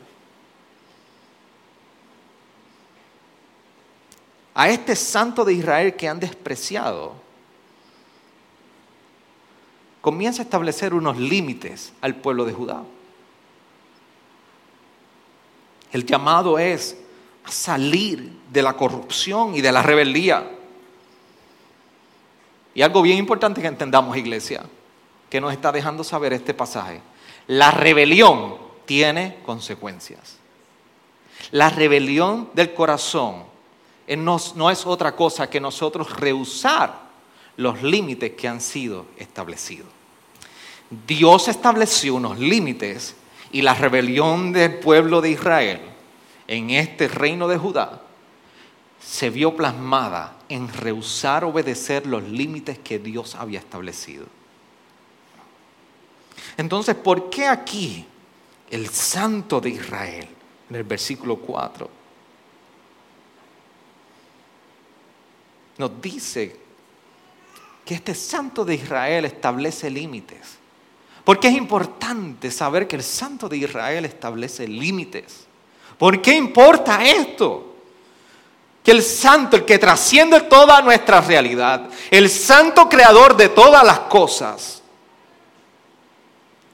a 4.56 4.70
este 4.70 4.96
santo 4.96 5.46
de 5.46 5.54
Israel 5.54 5.96
que 5.96 6.08
han 6.08 6.20
despreciado, 6.20 7.14
comienza 10.02 10.42
a 10.42 10.46
establecer 10.46 10.94
unos 10.94 11.18
límites 11.18 11.94
al 12.02 12.16
pueblo 12.16 12.46
de 12.46 12.54
Judá. 12.54 12.84
El 15.92 16.06
llamado 16.06 16.58
es 16.58 16.98
a 17.44 17.52
salir 17.52 18.32
de 18.52 18.62
la 18.62 18.74
corrupción 18.74 19.56
y 19.56 19.62
de 19.62 19.72
la 19.72 19.82
rebeldía. 19.82 20.59
Y 22.80 22.82
algo 22.82 23.02
bien 23.02 23.18
importante 23.18 23.60
que 23.60 23.68
entendamos, 23.68 24.16
iglesia, 24.16 24.64
que 25.30 25.42
nos 25.42 25.52
está 25.52 25.70
dejando 25.70 26.02
saber 26.02 26.32
este 26.32 26.54
pasaje. 26.54 27.02
La 27.48 27.72
rebelión 27.72 28.56
tiene 28.86 29.40
consecuencias. 29.46 30.38
La 31.52 31.70
rebelión 31.70 32.50
del 32.54 32.74
corazón 32.74 33.44
no 34.16 34.70
es 34.72 34.86
otra 34.86 35.14
cosa 35.14 35.50
que 35.50 35.60
nosotros 35.60 36.22
rehusar 36.22 37.02
los 37.58 37.84
límites 37.84 38.32
que 38.38 38.48
han 38.48 38.62
sido 38.62 39.08
establecidos. 39.18 39.90
Dios 41.06 41.50
estableció 41.50 42.16
unos 42.16 42.40
límites 42.40 43.14
y 43.52 43.62
la 43.62 43.74
rebelión 43.74 44.54
del 44.54 44.76
pueblo 44.76 45.20
de 45.20 45.32
Israel 45.32 45.82
en 46.48 46.70
este 46.70 47.10
reino 47.10 47.50
de 47.50 47.58
Judá 47.58 48.04
se 49.02 49.30
vio 49.30 49.54
plasmada 49.54 50.39
en 50.50 50.68
rehusar 50.68 51.46
obedecer 51.46 52.08
los 52.08 52.24
límites 52.24 52.80
que 52.80 53.00
Dios 53.00 53.36
había 53.36 53.60
establecido. 53.60 54.26
Entonces, 56.58 56.96
¿por 56.96 57.30
qué 57.30 57.48
aquí 57.48 58.06
el 58.70 58.90
santo 58.90 59.62
de 59.62 59.70
Israel, 59.70 60.28
en 60.70 60.76
el 60.76 60.84
versículo 60.84 61.38
4, 61.38 61.90
nos 65.78 66.02
dice 66.02 66.60
que 67.86 67.94
este 67.94 68.14
santo 68.14 68.66
de 68.66 68.76
Israel 68.76 69.26
establece 69.26 69.90
límites? 69.90 70.58
¿Por 71.24 71.40
qué 71.40 71.50
es 71.50 71.56
importante 71.56 72.50
saber 72.50 72.88
que 72.88 72.96
el 72.96 73.04
santo 73.04 73.48
de 73.48 73.58
Israel 73.58 74.04
establece 74.04 74.68
límites? 74.68 75.46
¿Por 75.98 76.22
qué 76.22 76.36
importa 76.36 77.06
esto? 77.06 77.69
El 78.90 79.04
santo, 79.04 79.56
el 79.56 79.66
que 79.66 79.78
trasciende 79.78 80.42
toda 80.42 80.82
nuestra 80.82 81.22
realidad, 81.22 81.84
el 82.10 82.30
santo 82.30 82.90
creador 82.90 83.38
de 83.38 83.50
todas 83.50 83.84
las 83.84 84.00
cosas, 84.02 84.82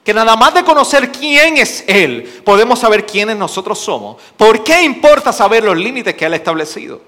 que 0.02 0.14
nada 0.14 0.36
más 0.36 0.54
de 0.54 0.64
conocer 0.64 1.10
quién 1.10 1.56
es 1.56 1.84
Él, 1.86 2.42
podemos 2.44 2.78
saber 2.78 3.04
quiénes 3.04 3.36
nosotros 3.36 3.78
somos. 3.78 4.22
¿Por 4.36 4.62
qué 4.62 4.82
importa 4.82 5.32
saber 5.32 5.64
los 5.64 5.76
límites 5.76 6.14
que 6.14 6.24
Él 6.26 6.32
ha 6.32 6.36
establecido? 6.36 7.02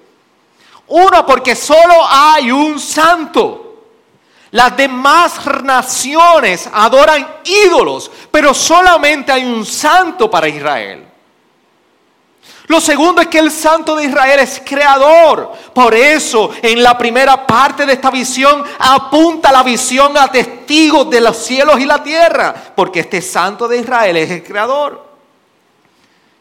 Uno, 0.89 1.25
porque 1.25 1.55
solo 1.55 1.95
hay 2.07 2.51
un 2.51 2.81
santo. 2.81 3.85
Las 4.51 4.77
demás 4.77 5.41
naciones 5.63 6.69
adoran 6.73 7.37
ídolos, 7.45 8.11
pero 8.31 8.53
solamente 8.53 9.31
hay 9.31 9.45
un 9.45 9.65
santo 9.65 10.31
para 10.31 10.49
Israel. 10.49 11.08
Lo 12.69 12.83
segundo 12.83 13.23
es 13.23 13.29
que 13.29 13.39
el 13.39 13.51
Santo 13.51 13.97
de 13.97 14.05
Israel 14.05 14.41
es 14.41 14.61
creador. 14.63 15.53
Por 15.73 15.95
eso, 15.95 16.51
en 16.61 16.83
la 16.83 16.99
primera 16.99 17.47
parte 17.47 17.87
de 17.87 17.95
esta 17.95 18.11
visión, 18.11 18.63
apunta 18.79 19.51
la 19.51 19.63
visión 19.63 20.17
a 20.19 20.31
testigos 20.31 21.09
de 21.09 21.23
los 21.23 21.39
cielos 21.39 21.81
y 21.81 21.87
la 21.87 22.03
tierra. 22.03 22.55
Porque 22.77 23.01
este 23.01 23.23
Santo 23.23 23.67
de 23.69 23.79
Israel 23.79 24.19
es 24.19 24.31
el 24.31 24.45
creador. 24.45 25.09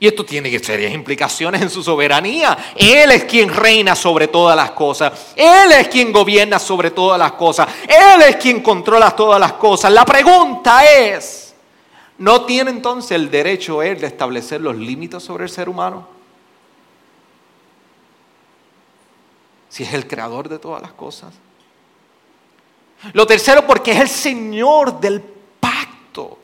Y 0.01 0.07
esto 0.07 0.25
tiene 0.25 0.59
serias 0.59 0.93
implicaciones 0.93 1.61
en 1.61 1.69
su 1.69 1.81
soberanía. 1.81 2.57
Él 2.75 3.09
es 3.11 3.23
quien 3.23 3.47
reina 3.47 3.95
sobre 3.95 4.27
todas 4.27 4.55
las 4.57 4.71
cosas. 4.71 5.13
Él 5.33 5.71
es 5.71 5.87
quien 5.87 6.11
gobierna 6.11 6.59
sobre 6.59 6.91
todas 6.91 7.17
las 7.17 7.31
cosas. 7.31 7.69
Él 7.87 8.21
es 8.27 8.35
quien 8.35 8.61
controla 8.61 9.11
todas 9.11 9.39
las 9.39 9.53
cosas. 9.53 9.93
La 9.93 10.03
pregunta 10.03 10.83
es, 10.83 11.55
¿no 12.17 12.41
tiene 12.41 12.69
entonces 12.69 13.11
el 13.11 13.31
derecho 13.31 13.81
él 13.81 14.01
de 14.01 14.07
establecer 14.07 14.59
los 14.59 14.75
límites 14.75 15.23
sobre 15.23 15.45
el 15.45 15.49
ser 15.49 15.69
humano? 15.69 16.16
Si 19.69 19.83
es 19.83 19.93
el 19.93 20.07
creador 20.07 20.49
de 20.49 20.59
todas 20.59 20.81
las 20.81 20.91
cosas. 20.91 21.33
Lo 23.13 23.27
tercero, 23.27 23.65
porque 23.65 23.91
es 23.91 23.99
el 23.99 24.09
Señor 24.09 24.99
del 24.99 25.21
pacto, 25.21 26.37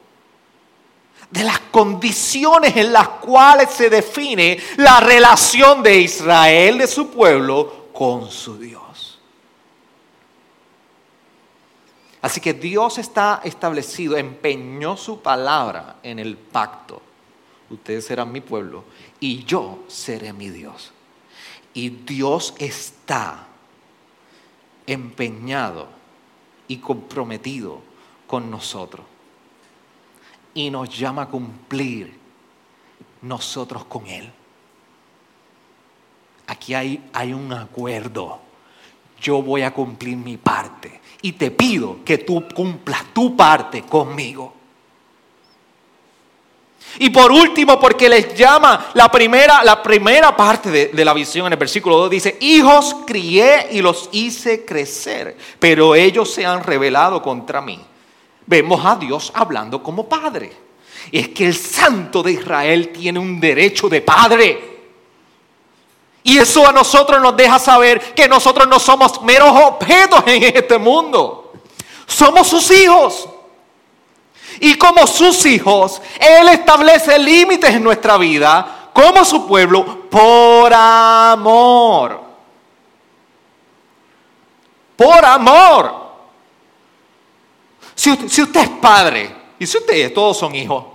de 1.29 1.43
las 1.43 1.59
condiciones 1.59 2.75
en 2.75 2.93
las 2.93 3.07
cuales 3.09 3.69
se 3.71 3.89
define 3.89 4.59
la 4.77 4.99
relación 4.99 5.81
de 5.81 5.99
Israel, 5.99 6.77
de 6.77 6.87
su 6.87 7.09
pueblo, 7.09 7.87
con 7.93 8.29
su 8.29 8.57
Dios. 8.57 9.19
Así 12.21 12.39
que 12.39 12.53
Dios 12.53 12.99
está 12.99 13.41
establecido, 13.43 14.15
empeñó 14.15 14.95
su 14.95 15.21
palabra 15.21 15.97
en 16.03 16.19
el 16.19 16.37
pacto. 16.37 17.01
Ustedes 17.69 18.05
serán 18.05 18.31
mi 18.31 18.39
pueblo 18.39 18.85
y 19.19 19.43
yo 19.43 19.79
seré 19.87 20.31
mi 20.31 20.49
Dios. 20.49 20.93
Y 21.73 21.89
Dios 21.89 22.53
está 22.59 23.47
empeñado 24.85 25.87
y 26.67 26.77
comprometido 26.77 27.81
con 28.27 28.49
nosotros. 28.49 29.05
Y 30.53 30.69
nos 30.69 30.95
llama 30.95 31.23
a 31.23 31.29
cumplir 31.29 32.17
nosotros 33.21 33.85
con 33.85 34.05
Él. 34.07 34.31
Aquí 36.47 36.73
hay, 36.73 37.09
hay 37.13 37.33
un 37.33 37.51
acuerdo. 37.53 38.39
Yo 39.19 39.41
voy 39.41 39.61
a 39.61 39.73
cumplir 39.73 40.17
mi 40.17 40.37
parte. 40.37 41.01
Y 41.21 41.31
te 41.33 41.49
pido 41.49 42.03
que 42.03 42.19
tú 42.19 42.43
cumplas 42.53 43.13
tu 43.13 43.35
parte 43.35 43.83
conmigo. 43.83 44.53
Y 46.99 47.09
por 47.09 47.31
último, 47.31 47.79
porque 47.79 48.07
les 48.07 48.35
llama 48.35 48.91
la 48.93 49.09
primera, 49.09 49.63
la 49.63 49.81
primera 49.81 50.35
parte 50.35 50.91
de, 50.93 51.05
la 51.05 51.13
visión 51.13 51.47
en 51.47 51.53
el 51.53 51.59
versículo 51.59 51.97
2 51.97 52.09
dice, 52.09 52.37
hijos 52.41 52.95
crié 53.07 53.69
y 53.71 53.81
los 53.81 54.09
hice 54.11 54.63
crecer, 54.63 55.35
pero 55.59 55.95
ellos 55.95 56.31
se 56.31 56.45
han 56.45 56.63
rebelado 56.63 57.21
contra 57.21 57.61
mí. 57.61 57.79
Vemos 58.45 58.85
a 58.85 58.95
Dios 58.95 59.31
hablando 59.33 59.81
como 59.81 60.07
padre. 60.07 60.51
Es 61.11 61.29
que 61.29 61.47
el 61.47 61.55
santo 61.55 62.21
de 62.21 62.33
Israel 62.33 62.89
tiene 62.89 63.19
un 63.19 63.39
derecho 63.39 63.89
de 63.89 64.01
padre. 64.01 64.73
Y 66.23 66.37
eso 66.37 66.67
a 66.67 66.71
nosotros 66.71 67.21
nos 67.21 67.35
deja 67.35 67.59
saber 67.59 67.99
que 68.13 68.27
nosotros 68.27 68.67
no 68.67 68.79
somos 68.79 69.21
meros 69.23 69.51
objetos 69.51 70.23
en 70.27 70.43
este 70.43 70.77
mundo. 70.77 71.53
Somos 72.05 72.47
sus 72.47 72.69
hijos. 72.71 73.27
Y 74.63 74.75
como 74.75 75.05
sus 75.05 75.45
hijos, 75.45 76.01
Él 76.17 76.47
establece 76.47 77.19
límites 77.19 77.69
en 77.71 77.83
nuestra 77.83 78.17
vida, 78.17 78.89
como 78.93 79.25
su 79.25 79.45
pueblo, 79.45 80.09
por 80.09 80.73
amor. 80.73 82.21
Por 84.95 85.25
amor. 85.25 85.93
Si 87.93 88.09
usted, 88.11 88.61
es 88.61 88.69
padre, 88.69 89.35
y 89.59 89.67
si 89.67 89.77
ustedes 89.77 90.13
todos 90.13 90.37
son 90.37 90.55
hijos, 90.55 90.85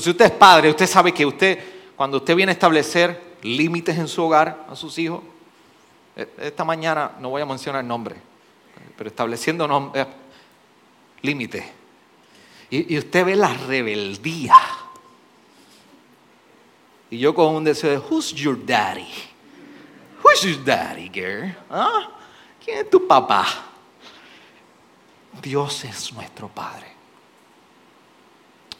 si 0.00 0.08
usted 0.08 0.24
es 0.24 0.30
padre, 0.30 0.70
usted 0.70 0.86
sabe 0.86 1.12
que 1.12 1.26
usted, 1.26 1.58
cuando 1.94 2.16
usted 2.16 2.34
viene 2.34 2.52
a 2.52 2.54
establecer 2.54 3.36
límites 3.42 3.98
en 3.98 4.08
su 4.08 4.24
hogar 4.24 4.64
a 4.70 4.74
sus 4.74 4.96
hijos, 4.98 5.20
e, 6.16 6.26
esta 6.38 6.64
mañana 6.64 7.10
no 7.20 7.28
voy 7.28 7.42
a 7.42 7.46
mencionar 7.46 7.84
nombre, 7.84 8.16
pero 8.96 9.10
estableciendo 9.10 9.92
eh, 9.94 10.06
límites 11.20 11.81
y, 12.72 12.96
usted 12.96 13.26
ve 13.26 13.36
la 13.36 13.52
rebeldía. 13.52 14.56
Y 17.10 17.18
yo 17.18 17.34
con 17.34 17.54
un 17.54 17.64
deseo 17.64 17.90
de, 17.90 17.98
who's 17.98 18.32
your 18.32 18.56
daddy? 18.64 19.06
Who's 20.24 20.42
your 20.42 20.64
daddy, 20.64 21.10
girl? 21.12 21.54
¿Ah? 21.68 22.08
¿Quién 22.64 22.78
es 22.78 22.90
tu 22.90 23.06
papá? 23.06 23.46
Dios 25.42 25.84
es 25.84 26.12
nuestro 26.14 26.48
Padre. 26.48 26.86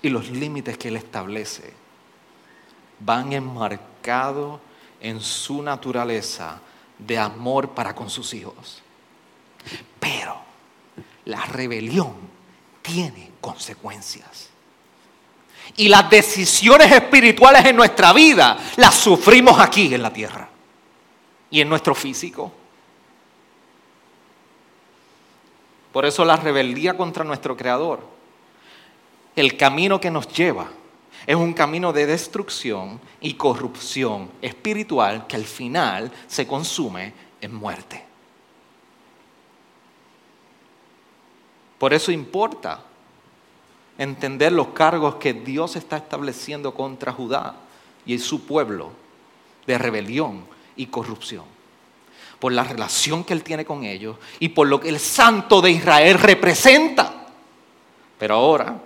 Y 0.01 0.09
los 0.09 0.31
límites 0.31 0.79
que 0.79 0.89
Él 0.89 0.97
establece 0.97 1.75
van 2.99 3.35
enmarcados 3.35 4.59
en 5.01 5.21
su 5.21 5.63
naturaleza 5.63 6.61
de 6.99 7.19
amor 7.19 7.71
para 7.71 7.95
con 7.95 8.09
sus 8.09 8.33
hijos. 8.33 8.83
Pero 10.01 10.41
la 11.27 11.45
rebelión 11.45 12.15
tiene 12.81 13.32
consecuencias. 13.43 14.49
Y 15.77 15.89
las 15.89 16.09
decisiones 16.09 16.91
espirituales 16.91 17.67
en 17.67 17.77
nuestra 17.77 18.15
vida 18.15 18.57
las 18.77 18.95
sufrimos 18.95 19.59
aquí 19.61 19.95
en 19.95 20.03
la 20.03 20.13
tierra 20.13 20.49
y 21.51 21.61
en 21.61 21.69
nuestro 21.69 21.95
físico. 21.95 22.51
Por 25.93 26.07
eso 26.07 26.25
la 26.25 26.37
rebeldía 26.37 26.97
contra 26.97 27.25
nuestro 27.25 27.55
Creador, 27.55 28.01
el 29.37 29.59
camino 29.59 30.01
que 30.01 30.11
nos 30.11 30.27
lleva, 30.29 30.71
es 31.27 31.37
un 31.37 31.53
camino 31.53 31.93
de 31.93 32.07
destrucción 32.07 33.01
y 33.21 33.35
corrupción 33.35 34.31
espiritual 34.41 35.27
que 35.27 35.37
al 35.37 35.45
final 35.45 36.11
se 36.27 36.47
consume 36.47 37.13
en 37.41 37.55
muerte. 37.55 38.05
Por 41.79 41.93
eso 41.93 42.11
importa 42.13 42.83
entender 43.99 44.53
los 44.53 44.69
cargos 44.69 45.17
que 45.17 45.33
Dios 45.33 45.77
está 45.77 45.97
estableciendo 45.99 46.75
contra 46.75 47.13
Judá 47.13 47.57
y 48.07 48.19
su 48.19 48.47
pueblo 48.47 48.91
de 49.67 49.79
rebelión 49.79 50.45
y 50.77 50.87
corrupción. 50.87 51.45
Por 52.39 52.53
la 52.53 52.65
relación 52.65 53.23
que 53.23 53.33
Él 53.33 53.45
tiene 53.45 53.65
con 53.65 53.85
ellos 53.85 54.17
y 54.41 54.49
por 54.49 54.67
lo 54.67 54.81
que 54.81 54.89
el 54.89 54.99
santo 54.99 55.61
de 55.61 55.71
Israel 55.71 56.19
representa. 56.19 57.27
Pero 58.19 58.35
ahora, 58.35 58.81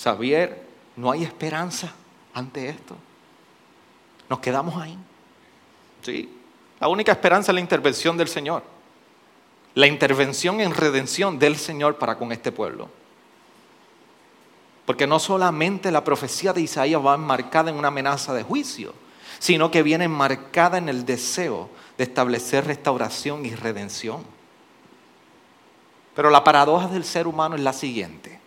Xavier, 0.00 0.66
no 0.96 1.10
hay 1.10 1.24
esperanza 1.24 1.92
ante 2.34 2.68
esto. 2.68 2.96
Nos 4.28 4.38
quedamos 4.38 4.80
ahí. 4.80 4.96
Sí, 6.02 6.28
la 6.78 6.88
única 6.88 7.12
esperanza 7.12 7.50
es 7.50 7.54
la 7.54 7.60
intervención 7.60 8.16
del 8.16 8.28
Señor 8.28 8.71
la 9.74 9.86
intervención 9.86 10.60
en 10.60 10.74
redención 10.74 11.38
del 11.38 11.56
Señor 11.56 11.96
para 11.96 12.18
con 12.18 12.32
este 12.32 12.52
pueblo. 12.52 12.88
Porque 14.84 15.06
no 15.06 15.18
solamente 15.18 15.90
la 15.90 16.04
profecía 16.04 16.52
de 16.52 16.60
Isaías 16.60 17.04
va 17.04 17.14
enmarcada 17.14 17.70
en 17.70 17.76
una 17.76 17.88
amenaza 17.88 18.34
de 18.34 18.42
juicio, 18.42 18.92
sino 19.38 19.70
que 19.70 19.82
viene 19.82 20.04
enmarcada 20.04 20.78
en 20.78 20.88
el 20.88 21.06
deseo 21.06 21.70
de 21.96 22.04
establecer 22.04 22.66
restauración 22.66 23.46
y 23.46 23.54
redención. 23.54 24.22
Pero 26.14 26.30
la 26.30 26.44
paradoja 26.44 26.88
del 26.88 27.04
ser 27.04 27.26
humano 27.26 27.56
es 27.56 27.62
la 27.62 27.72
siguiente, 27.72 28.38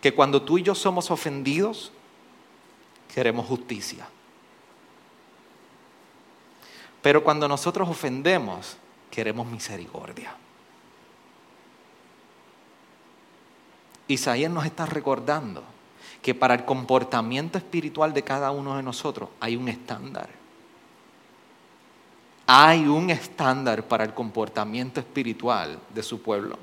que 0.00 0.14
cuando 0.14 0.42
tú 0.42 0.58
y 0.58 0.62
yo 0.62 0.74
somos 0.74 1.10
ofendidos, 1.10 1.92
queremos 3.14 3.46
justicia. 3.46 4.08
Pero 7.00 7.22
cuando 7.22 7.46
nosotros 7.46 7.88
ofendemos, 7.88 8.76
queremos 9.14 9.46
misericordia. 9.46 10.34
Isaías 14.08 14.50
nos 14.50 14.66
está 14.66 14.86
recordando 14.86 15.62
que 16.20 16.34
para 16.34 16.54
el 16.54 16.64
comportamiento 16.64 17.56
espiritual 17.56 18.12
de 18.12 18.24
cada 18.24 18.50
uno 18.50 18.76
de 18.76 18.82
nosotros 18.82 19.30
hay 19.38 19.54
un 19.54 19.68
estándar. 19.68 20.28
Hay 22.46 22.88
un 22.88 23.08
estándar 23.08 23.84
para 23.84 24.02
el 24.02 24.12
comportamiento 24.12 24.98
espiritual 24.98 25.78
de 25.94 26.02
su 26.02 26.20
pueblo. 26.20 26.58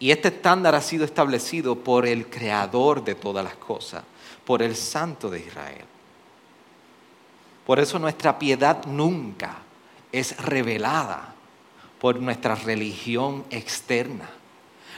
Y 0.00 0.10
este 0.10 0.28
estándar 0.28 0.74
ha 0.74 0.80
sido 0.80 1.04
establecido 1.04 1.76
por 1.76 2.06
el 2.06 2.28
creador 2.28 3.04
de 3.04 3.14
todas 3.14 3.44
las 3.44 3.54
cosas, 3.54 4.02
por 4.44 4.62
el 4.62 4.74
santo 4.74 5.30
de 5.30 5.38
Israel. 5.38 5.84
Por 7.64 7.78
eso 7.78 8.00
nuestra 8.00 8.36
piedad 8.36 8.84
nunca 8.86 9.61
es 10.12 10.36
revelada 10.36 11.34
por 11.98 12.20
nuestra 12.20 12.54
religión 12.54 13.44
externa. 13.50 14.28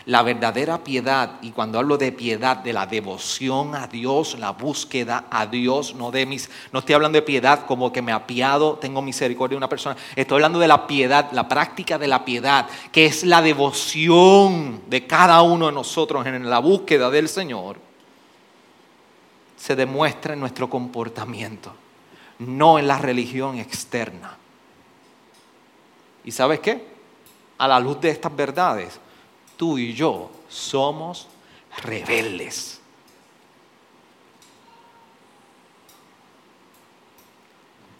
La 0.06 0.22
verdadera 0.22 0.84
piedad, 0.84 1.38
y 1.40 1.50
cuando 1.52 1.78
hablo 1.78 1.96
de 1.96 2.12
piedad, 2.12 2.58
de 2.58 2.74
la 2.74 2.86
devoción 2.86 3.74
a 3.74 3.86
Dios, 3.86 4.38
la 4.38 4.50
búsqueda 4.50 5.24
a 5.30 5.46
Dios, 5.46 5.94
no 5.94 6.10
de 6.10 6.26
mis, 6.26 6.50
no 6.72 6.80
estoy 6.80 6.94
hablando 6.94 7.16
de 7.16 7.22
piedad 7.22 7.64
como 7.64 7.90
que 7.90 8.02
me 8.02 8.12
apiado, 8.12 8.74
tengo 8.74 9.00
misericordia 9.00 9.54
de 9.54 9.58
una 9.58 9.68
persona, 9.68 9.96
estoy 10.14 10.36
hablando 10.36 10.58
de 10.58 10.68
la 10.68 10.86
piedad, 10.86 11.30
la 11.32 11.48
práctica 11.48 11.96
de 11.96 12.08
la 12.08 12.22
piedad, 12.22 12.66
que 12.92 13.06
es 13.06 13.24
la 13.24 13.40
devoción 13.40 14.82
de 14.88 15.06
cada 15.06 15.40
uno 15.40 15.66
de 15.66 15.72
nosotros 15.72 16.26
en 16.26 16.50
la 16.50 16.58
búsqueda 16.58 17.08
del 17.08 17.30
Señor, 17.30 17.78
se 19.56 19.74
demuestra 19.74 20.34
en 20.34 20.40
nuestro 20.40 20.68
comportamiento, 20.68 21.72
no 22.40 22.78
en 22.78 22.86
la 22.86 22.98
religión 22.98 23.58
externa. 23.58 24.36
¿Y 26.24 26.32
sabes 26.32 26.60
qué? 26.60 26.84
A 27.58 27.68
la 27.68 27.78
luz 27.78 28.00
de 28.00 28.10
estas 28.10 28.34
verdades, 28.34 28.98
tú 29.56 29.78
y 29.78 29.92
yo 29.92 30.30
somos 30.48 31.28
rebeldes. 31.82 32.80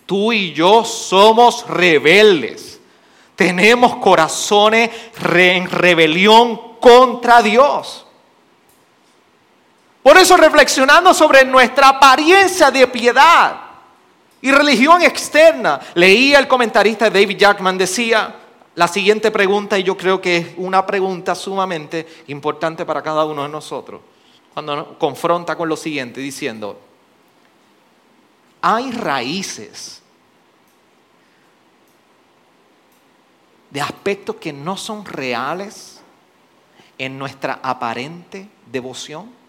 Tú 0.06 0.32
y 0.32 0.52
yo 0.52 0.84
somos 0.84 1.66
rebeldes. 1.66 2.80
Tenemos 3.36 3.96
corazones 3.96 4.90
en 5.34 5.70
rebelión 5.70 6.78
contra 6.78 7.42
Dios. 7.42 8.06
Por 10.02 10.18
eso 10.18 10.36
reflexionando 10.36 11.14
sobre 11.14 11.44
nuestra 11.44 11.88
apariencia 11.88 12.70
de 12.70 12.86
piedad, 12.86 13.58
y 14.45 14.53
religión 14.53 15.01
externa. 15.01 15.80
Leía 15.95 16.38
el 16.38 16.47
comentarista 16.47 17.09
David 17.09 17.38
Jackman, 17.38 17.78
decía 17.78 18.36
la 18.74 18.86
siguiente 18.86 19.30
pregunta, 19.30 19.78
y 19.78 19.82
yo 19.82 19.97
creo 19.97 20.20
que 20.20 20.36
es 20.36 20.49
una 20.59 20.84
pregunta 20.84 21.34
sumamente 21.34 22.07
importante 22.26 22.84
para 22.84 23.03
cada 23.03 23.24
uno 23.24 23.42
de 23.42 23.49
nosotros, 23.49 24.03
cuando 24.53 24.99
confronta 24.99 25.57
con 25.57 25.66
lo 25.66 25.78
siguiente, 25.78 26.20
diciendo, 26.20 26.78
hay 28.61 28.90
raíces 28.92 30.03
de 33.70 33.80
aspectos 33.80 34.36
que 34.36 34.53
no 34.53 34.76
son 34.76 35.07
reales 35.07 36.03
en 36.99 37.18
nuestra 37.18 37.61
aparente 37.62 38.47
devoción? 38.70 39.43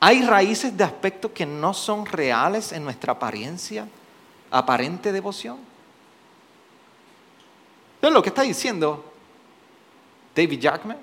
¿Hay 0.00 0.22
raíces 0.22 0.76
de 0.76 0.84
aspectos 0.84 1.30
que 1.32 1.46
no 1.46 1.74
son 1.74 2.06
reales 2.06 2.72
en 2.72 2.84
nuestra 2.84 3.12
apariencia, 3.12 3.86
aparente 4.50 5.12
devoción? 5.12 5.58
¿Es 8.00 8.10
lo 8.10 8.22
que 8.22 8.30
está 8.30 8.42
diciendo 8.42 9.04
David 10.34 10.60
Jackman? 10.60 10.98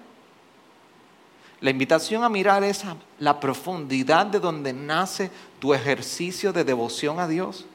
La 1.61 1.69
invitación 1.69 2.23
a 2.23 2.29
mirar 2.29 2.63
es 2.63 2.83
la 3.19 3.39
profundidad 3.39 4.25
de 4.25 4.39
donde 4.39 4.71
nace 4.71 5.29
tu 5.59 5.73
ejercicio 5.73 6.53
de 6.53 6.63
devoción 6.63 7.19
a 7.19 7.27
Dios 7.27 7.65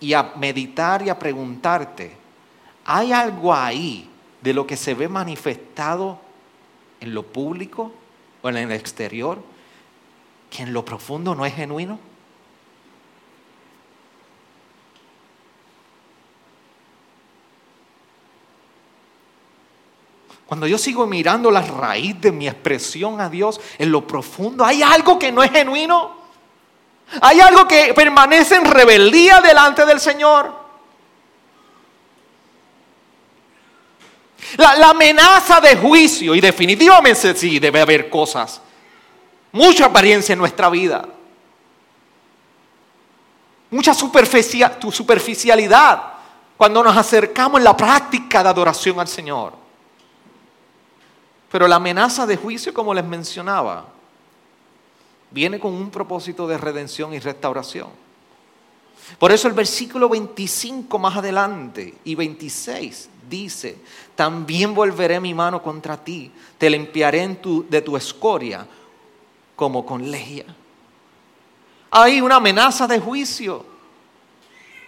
y 0.00 0.12
a 0.12 0.34
meditar 0.36 1.02
y 1.02 1.08
a 1.08 1.18
preguntarte, 1.18 2.16
¿hay 2.84 3.12
algo 3.12 3.54
ahí 3.54 4.10
de 4.42 4.52
lo 4.52 4.66
que 4.66 4.76
se 4.76 4.94
ve 4.94 5.08
manifestado 5.08 6.18
en 7.00 7.14
lo 7.14 7.22
público 7.22 7.92
o 8.42 8.48
en 8.50 8.56
el 8.56 8.72
exterior 8.72 9.38
que 10.54 10.62
en 10.62 10.72
lo 10.72 10.84
profundo 10.84 11.34
no 11.34 11.44
es 11.44 11.52
genuino? 11.52 11.98
Cuando 20.46 20.68
yo 20.68 20.78
sigo 20.78 21.08
mirando 21.08 21.50
la 21.50 21.62
raíz 21.62 22.20
de 22.20 22.30
mi 22.30 22.46
expresión 22.46 23.20
a 23.20 23.28
Dios 23.28 23.60
en 23.78 23.90
lo 23.90 24.06
profundo, 24.06 24.64
hay 24.64 24.80
algo 24.82 25.18
que 25.18 25.32
no 25.32 25.42
es 25.42 25.50
genuino. 25.50 26.22
Hay 27.20 27.40
algo 27.40 27.66
que 27.66 27.92
permanece 27.92 28.54
en 28.54 28.64
rebeldía 28.64 29.40
delante 29.40 29.84
del 29.84 29.98
Señor. 29.98 30.64
La, 34.56 34.90
amenaza 34.90 35.60
de 35.60 35.74
juicio, 35.76 36.32
y 36.36 36.40
definitivamente 36.40 37.34
sí, 37.34 37.58
debe 37.58 37.80
haber 37.80 38.08
cosas, 38.08 38.60
mucha 39.54 39.86
apariencia 39.86 40.32
en 40.32 40.40
nuestra 40.40 40.68
vida, 40.68 41.08
mucha 43.70 43.94
superficialidad 43.94 46.02
cuando 46.56 46.82
nos 46.82 46.96
acercamos 46.96 47.58
en 47.58 47.64
la 47.64 47.76
práctica 47.76 48.42
de 48.42 48.48
adoración 48.48 48.98
al 48.98 49.06
Señor. 49.06 49.52
Pero 51.52 51.68
la 51.68 51.76
amenaza 51.76 52.26
de 52.26 52.36
juicio, 52.36 52.74
como 52.74 52.92
les 52.92 53.04
mencionaba, 53.04 53.84
viene 55.30 55.60
con 55.60 55.72
un 55.72 55.88
propósito 55.88 56.48
de 56.48 56.58
redención 56.58 57.14
y 57.14 57.20
restauración. 57.20 57.90
Por 59.20 59.30
eso 59.30 59.46
el 59.46 59.54
versículo 59.54 60.08
25 60.08 60.98
más 60.98 61.16
adelante 61.16 61.94
y 62.04 62.16
26 62.16 63.08
dice, 63.30 63.78
también 64.16 64.74
volveré 64.74 65.20
mi 65.20 65.32
mano 65.32 65.62
contra 65.62 65.96
ti, 65.96 66.32
te 66.58 66.68
limpiaré 66.68 67.38
de 67.68 67.82
tu 67.82 67.96
escoria 67.96 68.66
como 69.56 69.84
con 69.84 70.10
lejía. 70.10 70.44
Hay 71.90 72.20
una 72.20 72.36
amenaza 72.36 72.86
de 72.86 72.98
juicio. 72.98 73.64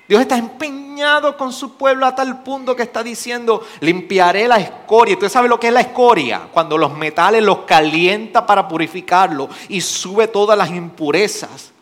Dios 0.08 0.20
está 0.20 0.36
empeñado 0.36 1.36
con 1.36 1.52
su 1.52 1.76
pueblo 1.76 2.06
a 2.06 2.14
tal 2.14 2.42
punto 2.42 2.76
que 2.76 2.82
está 2.82 3.02
diciendo, 3.02 3.64
limpiaré 3.80 4.46
la 4.46 4.56
escoria. 4.56 5.14
¿Usted 5.14 5.28
sabe 5.28 5.48
lo 5.48 5.58
que 5.58 5.68
es 5.68 5.72
la 5.72 5.80
escoria? 5.80 6.48
Cuando 6.52 6.78
los 6.78 6.96
metales 6.96 7.42
los 7.42 7.60
calienta 7.60 8.46
para 8.46 8.66
purificarlo 8.68 9.48
y 9.68 9.80
sube 9.80 10.28
todas 10.28 10.56
las 10.56 10.70
impurezas. 10.70 11.72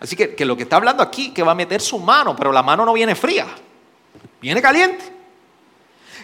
Así 0.00 0.16
que, 0.16 0.34
que 0.34 0.44
lo 0.44 0.56
que 0.56 0.64
está 0.64 0.76
hablando 0.76 1.02
aquí, 1.02 1.30
que 1.30 1.42
va 1.42 1.52
a 1.52 1.54
meter 1.54 1.80
su 1.80 1.98
mano, 1.98 2.34
pero 2.34 2.50
la 2.50 2.62
mano 2.62 2.84
no 2.84 2.92
viene 2.92 3.14
fría, 3.14 3.46
viene 4.40 4.60
caliente. 4.60 5.12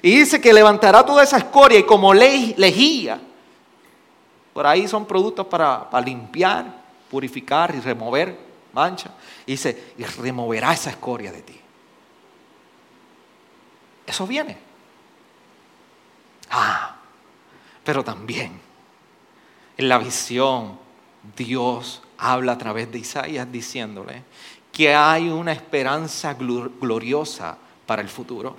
Y 0.03 0.17
dice 0.17 0.41
que 0.41 0.53
levantará 0.53 1.05
toda 1.05 1.23
esa 1.23 1.39
escoria 1.39 1.79
y 1.79 1.85
como 1.85 2.15
lejía, 2.15 3.21
por 4.59 4.67
ahí 4.67 4.89
son 4.89 5.07
productos 5.07 5.47
para, 5.47 5.89
para 5.89 6.05
limpiar, 6.05 6.67
purificar 7.09 7.73
y 7.77 7.79
remover 7.79 8.37
mancha. 8.73 9.15
Y 9.47 9.53
dice, 9.53 9.93
y 9.97 10.03
removerá 10.03 10.73
esa 10.73 10.91
escoria 10.91 11.31
de 11.31 11.43
ti. 11.43 11.61
Eso 14.05 14.27
viene. 14.27 14.59
Ah, 16.51 16.97
pero 17.85 18.03
también 18.03 18.61
en 19.77 19.89
la 19.89 19.99
visión 19.99 20.77
Dios 21.37 22.03
habla 22.19 22.55
a 22.55 22.59
través 22.59 22.91
de 22.91 22.99
Isaías 22.99 23.47
diciéndole 23.53 24.25
que 24.73 24.93
hay 24.93 25.29
una 25.29 25.53
esperanza 25.53 26.35
gloriosa 26.35 27.57
para 27.87 28.03
el 28.03 28.09
futuro. 28.09 28.57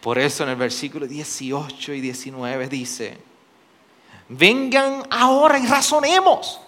Por 0.00 0.18
eso 0.18 0.44
en 0.44 0.48
el 0.48 0.56
versículo 0.56 1.06
18 1.06 1.92
y 1.92 2.00
19 2.00 2.68
dice, 2.68 3.25
vengan 4.28 5.06
ahora 5.10 5.58
y 5.58 5.66
razonemos. 5.66 6.60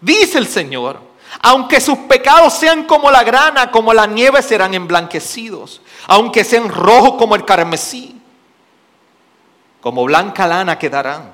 Dice 0.00 0.38
el 0.38 0.46
Señor, 0.46 1.00
aunque 1.42 1.80
sus 1.80 1.98
pecados 2.00 2.54
sean 2.54 2.84
como 2.84 3.10
la 3.10 3.24
grana, 3.24 3.70
como 3.70 3.92
la 3.92 4.06
nieve 4.06 4.42
serán 4.42 4.74
emblanquecidos, 4.74 5.80
aunque 6.06 6.44
sean 6.44 6.68
rojos 6.68 7.14
como 7.18 7.34
el 7.34 7.44
carmesí, 7.44 8.20
como 9.80 10.04
blanca 10.04 10.46
lana 10.46 10.78
quedarán. 10.78 11.32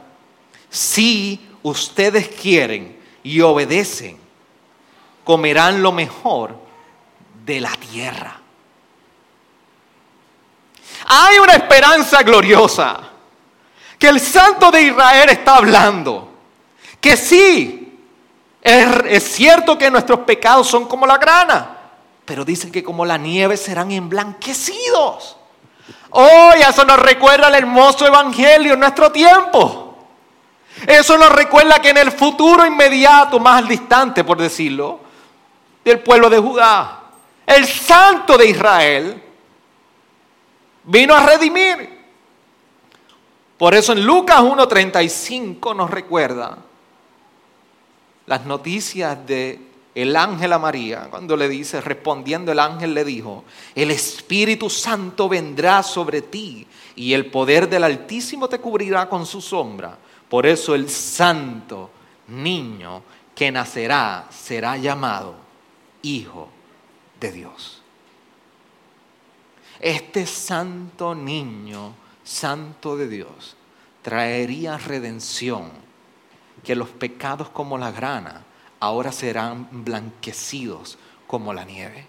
Si 0.70 1.48
ustedes 1.62 2.28
quieren 2.28 2.98
y 3.22 3.40
obedecen, 3.40 4.18
comerán 5.24 5.82
lo 5.82 5.92
mejor 5.92 6.56
de 7.44 7.60
la 7.60 7.72
tierra. 7.72 8.38
Hay 11.06 11.38
una 11.38 11.54
esperanza 11.54 12.22
gloriosa 12.22 13.11
que 14.03 14.09
el 14.09 14.18
Santo 14.18 14.72
de 14.72 14.82
Israel 14.82 15.28
está 15.30 15.59
hablando, 15.59 16.28
que 17.00 17.16
sí, 17.16 18.00
es, 18.61 19.22
cierto 19.22 19.78
que 19.78 19.92
nuestros 19.92 20.18
pecados 20.22 20.66
son 20.66 20.88
como 20.88 21.07
la 21.07 21.18
grana, 21.18 21.78
pero 22.24 22.44
dicen 22.44 22.72
que 22.72 22.82
como 22.82 23.05
la 23.07 23.16
nieve 23.16 23.57
serán 23.57 23.92
emblanquecidos. 23.92 25.36
Oh, 26.11 26.50
eso 26.53 26.84
nos 26.84 26.98
recuerda 26.98 27.46
el 27.46 27.55
hermoso 27.55 28.05
evangelio 28.05 28.74
en 28.74 28.80
nuestro 28.80 29.12
tiempo. 29.12 29.96
Eso 30.84 31.16
nos 31.16 31.30
recuerda 31.30 31.78
que 31.78 31.90
en 31.90 31.98
el 31.98 32.11
futuro 32.11 32.66
inmediato, 32.66 33.38
más 33.38 33.68
distante, 33.68 34.24
por 34.24 34.36
decirlo, 34.36 34.98
del 35.84 36.00
pueblo 36.00 36.28
de 36.28 36.38
Judá, 36.38 37.03
el 37.46 37.68
santo 37.68 38.36
de 38.36 38.46
Israel 38.48 39.22
vino 40.82 41.14
a 41.14 41.24
redimir. 41.24 42.01
Por 43.62 43.76
eso 43.76 43.92
en 43.92 44.04
Lucas 44.04 44.40
1.35 44.40 45.76
nos 45.76 45.88
recuerda 45.88 46.58
las 48.26 48.44
noticias 48.44 49.24
de 49.24 49.60
el 49.94 50.16
ángel 50.16 50.52
a 50.52 50.58
María, 50.58 51.06
cuando 51.08 51.36
le 51.36 51.48
dice, 51.48 51.80
respondiendo 51.80 52.50
el 52.50 52.58
ángel 52.58 52.92
le 52.92 53.04
dijo, 53.04 53.44
el 53.76 53.92
Espíritu 53.92 54.68
Santo 54.68 55.28
vendrá 55.28 55.84
sobre 55.84 56.22
ti 56.22 56.66
y 56.96 57.12
el 57.12 57.26
poder 57.26 57.68
del 57.68 57.84
Altísimo 57.84 58.48
te 58.48 58.58
cubrirá 58.58 59.08
con 59.08 59.24
su 59.24 59.40
sombra. 59.40 59.96
Por 60.28 60.44
eso 60.44 60.74
el 60.74 60.90
santo 60.90 61.88
niño 62.26 63.04
que 63.32 63.52
nacerá 63.52 64.26
será 64.28 64.76
llamado 64.76 65.36
Hijo 66.02 66.48
de 67.20 67.30
Dios. 67.30 67.80
Este 69.78 70.26
santo 70.26 71.14
niño, 71.14 72.01
santo 72.24 72.96
de 72.96 73.08
Dios, 73.08 73.56
traería 74.02 74.78
redención 74.78 75.70
que 76.62 76.76
los 76.76 76.88
pecados 76.88 77.48
como 77.48 77.78
la 77.78 77.90
grana 77.90 78.44
ahora 78.80 79.12
serán 79.12 79.68
blanquecidos 79.70 80.98
como 81.26 81.52
la 81.52 81.64
nieve. 81.64 82.06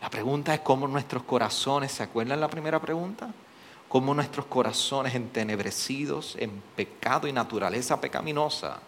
La 0.00 0.10
pregunta 0.10 0.52
es 0.52 0.60
cómo 0.60 0.88
nuestros 0.88 1.22
corazones, 1.22 1.92
¿se 1.92 2.02
acuerdan 2.02 2.40
la 2.40 2.48
primera 2.48 2.80
pregunta? 2.80 3.32
Cómo 3.88 4.14
nuestros 4.14 4.46
corazones 4.46 5.14
entenebrecidos 5.14 6.34
en 6.38 6.62
pecado 6.74 7.28
y 7.28 7.32
naturaleza 7.32 8.00
pecaminosa 8.00 8.80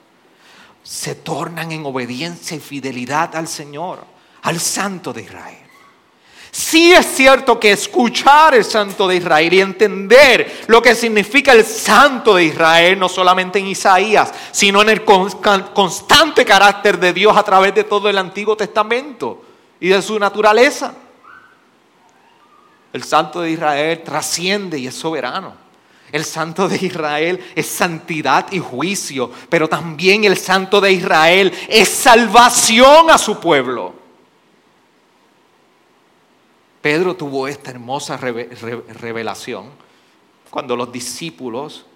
se 0.83 1.15
tornan 1.15 1.73
en 1.73 1.87
obediencia 1.87 2.57
y 2.57 2.61
fidelidad 2.61 3.37
al 3.37 3.49
Señor, 3.49 4.05
al 4.43 4.59
Santo 4.61 5.13
de 5.13 5.23
Israel. 5.23 5.64
Sí 6.57 6.93
es 6.93 7.07
cierto 7.17 7.59
que 7.59 7.73
escuchar 7.73 8.55
el 8.55 8.65
Santo 8.65 9.09
de 9.09 9.17
Israel 9.17 9.53
y 9.53 9.61
entender 9.61 10.63
lo 10.69 10.81
que 10.81 10.95
significa 10.95 11.53
el 11.53 11.65
Santo 11.65 12.37
de 12.37 12.45
Israel, 12.45 12.97
no 12.97 13.09
solamente 13.09 13.59
en 13.59 13.67
Isaías, 13.67 14.33
sino 14.53 14.81
en 14.81 14.91
el 14.91 15.05
constante 15.05 16.45
carácter 16.45 17.01
de 17.01 17.13
Dios 17.13 17.37
a 17.37 17.43
través 17.43 17.75
de 17.75 17.83
todo 17.83 18.09
el 18.09 18.17
Antiguo 18.17 18.57
Testamento 18.57 19.43
y 19.81 19.89
de 19.89 20.01
su 20.01 20.17
naturaleza. 20.17 20.95
El 22.93 23.03
Santo 23.03 23.41
de 23.41 23.51
Israel 23.51 24.03
trasciende 24.05 24.79
y 24.79 24.87
es 24.87 24.95
soberano. 24.95 25.55
El 26.13 26.25
Santo 26.25 26.69
de 26.69 26.77
Israel 26.77 27.45
es 27.57 27.67
santidad 27.67 28.47
y 28.53 28.61
juicio, 28.61 29.29
pero 29.49 29.69
también 29.69 30.23
el 30.23 30.37
Santo 30.37 30.81
de 30.81 30.93
Israel 30.93 31.53
es 31.69 31.89
salvación 31.89 33.11
a 33.11 33.19
su 33.19 33.41
pueblo. 33.41 34.04
Pedro 36.85 37.17
tuvo 37.17 37.49
esta 37.49 37.71
hermosa 37.71 38.19
revelación 38.19 39.71
cuando 40.51 40.77
los 40.77 40.93
discípulos, 40.93 41.87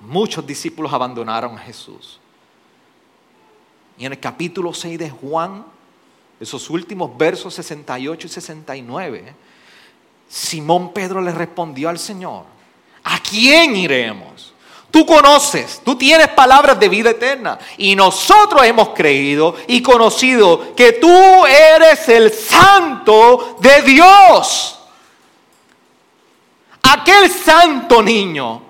muchos 0.00 0.46
discípulos 0.46 0.90
abandonaron 0.90 1.58
a 1.58 1.60
Jesús. 1.60 2.18
Y 3.98 4.06
en 4.06 4.12
el 4.12 4.18
capítulo 4.18 4.72
6 4.72 4.98
de 4.98 5.10
Juan, 5.10 5.66
esos 6.40 6.70
últimos 6.70 7.14
versos 7.18 7.52
68 7.52 8.28
y 8.28 8.30
69, 8.30 9.34
Simón 10.26 10.94
Pedro 10.94 11.20
le 11.20 11.32
respondió 11.32 11.90
al 11.90 11.98
Señor, 11.98 12.46
¿a 13.04 13.18
quién 13.18 13.76
iremos? 13.76 14.54
Tú 14.90 15.06
conoces, 15.06 15.80
tú 15.84 15.96
tienes 15.96 16.28
palabras 16.28 16.78
de 16.80 16.88
vida 16.88 17.10
eterna. 17.10 17.58
Y 17.78 17.94
nosotros 17.94 18.64
hemos 18.64 18.90
creído 18.90 19.54
y 19.68 19.80
conocido 19.82 20.74
que 20.74 20.92
tú 20.94 21.46
eres 21.46 22.08
el 22.08 22.32
santo 22.32 23.56
de 23.60 23.82
Dios. 23.82 24.78
Aquel 26.82 27.30
santo 27.30 28.02
niño, 28.02 28.62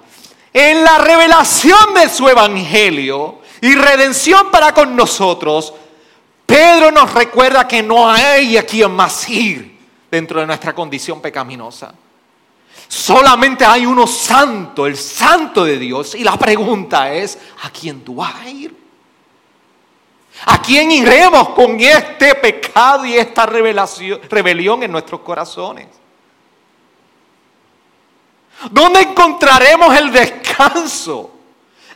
en 0.53 0.85
la 0.85 0.99
revelación 0.99 1.95
de 1.95 2.09
su 2.09 2.29
evangelio 2.29 3.39
y 3.63 3.75
redención 3.75 4.51
para 4.51 4.75
con 4.75 4.95
nosotros, 4.95 5.73
Pedro 6.45 6.91
nos 6.91 7.15
recuerda 7.15 7.67
que 7.67 7.83
no 7.83 8.11
hay 8.11 8.59
a 8.59 8.67
quien 8.67 8.91
más 8.91 9.29
ir 9.31 9.79
dentro 10.11 10.41
de 10.41 10.47
nuestra 10.47 10.75
condición 10.75 11.21
pecaminosa. 11.21 11.95
Solamente 12.91 13.65
hay 13.65 13.87
uno 13.87 14.05
santo, 14.05 14.85
el 14.85 14.97
santo 14.97 15.65
de 15.65 15.79
Dios. 15.79 16.17
Y 16.17 16.25
la 16.25 16.37
pregunta 16.37 17.15
es, 17.15 17.39
¿a 17.63 17.71
quién 17.71 18.01
tú 18.03 18.17
vas 18.17 18.35
a 18.35 18.49
ir? 18.49 18.77
¿A 20.47 20.61
quién 20.61 20.91
iremos 20.91 21.51
con 21.51 21.79
este 21.79 22.35
pecado 22.35 23.07
y 23.07 23.15
esta 23.15 23.47
rebelión 23.47 24.83
en 24.83 24.91
nuestros 24.91 25.21
corazones? 25.21 25.87
¿Dónde 28.73 29.03
encontraremos 29.03 29.97
el 29.97 30.11
descanso 30.11 31.31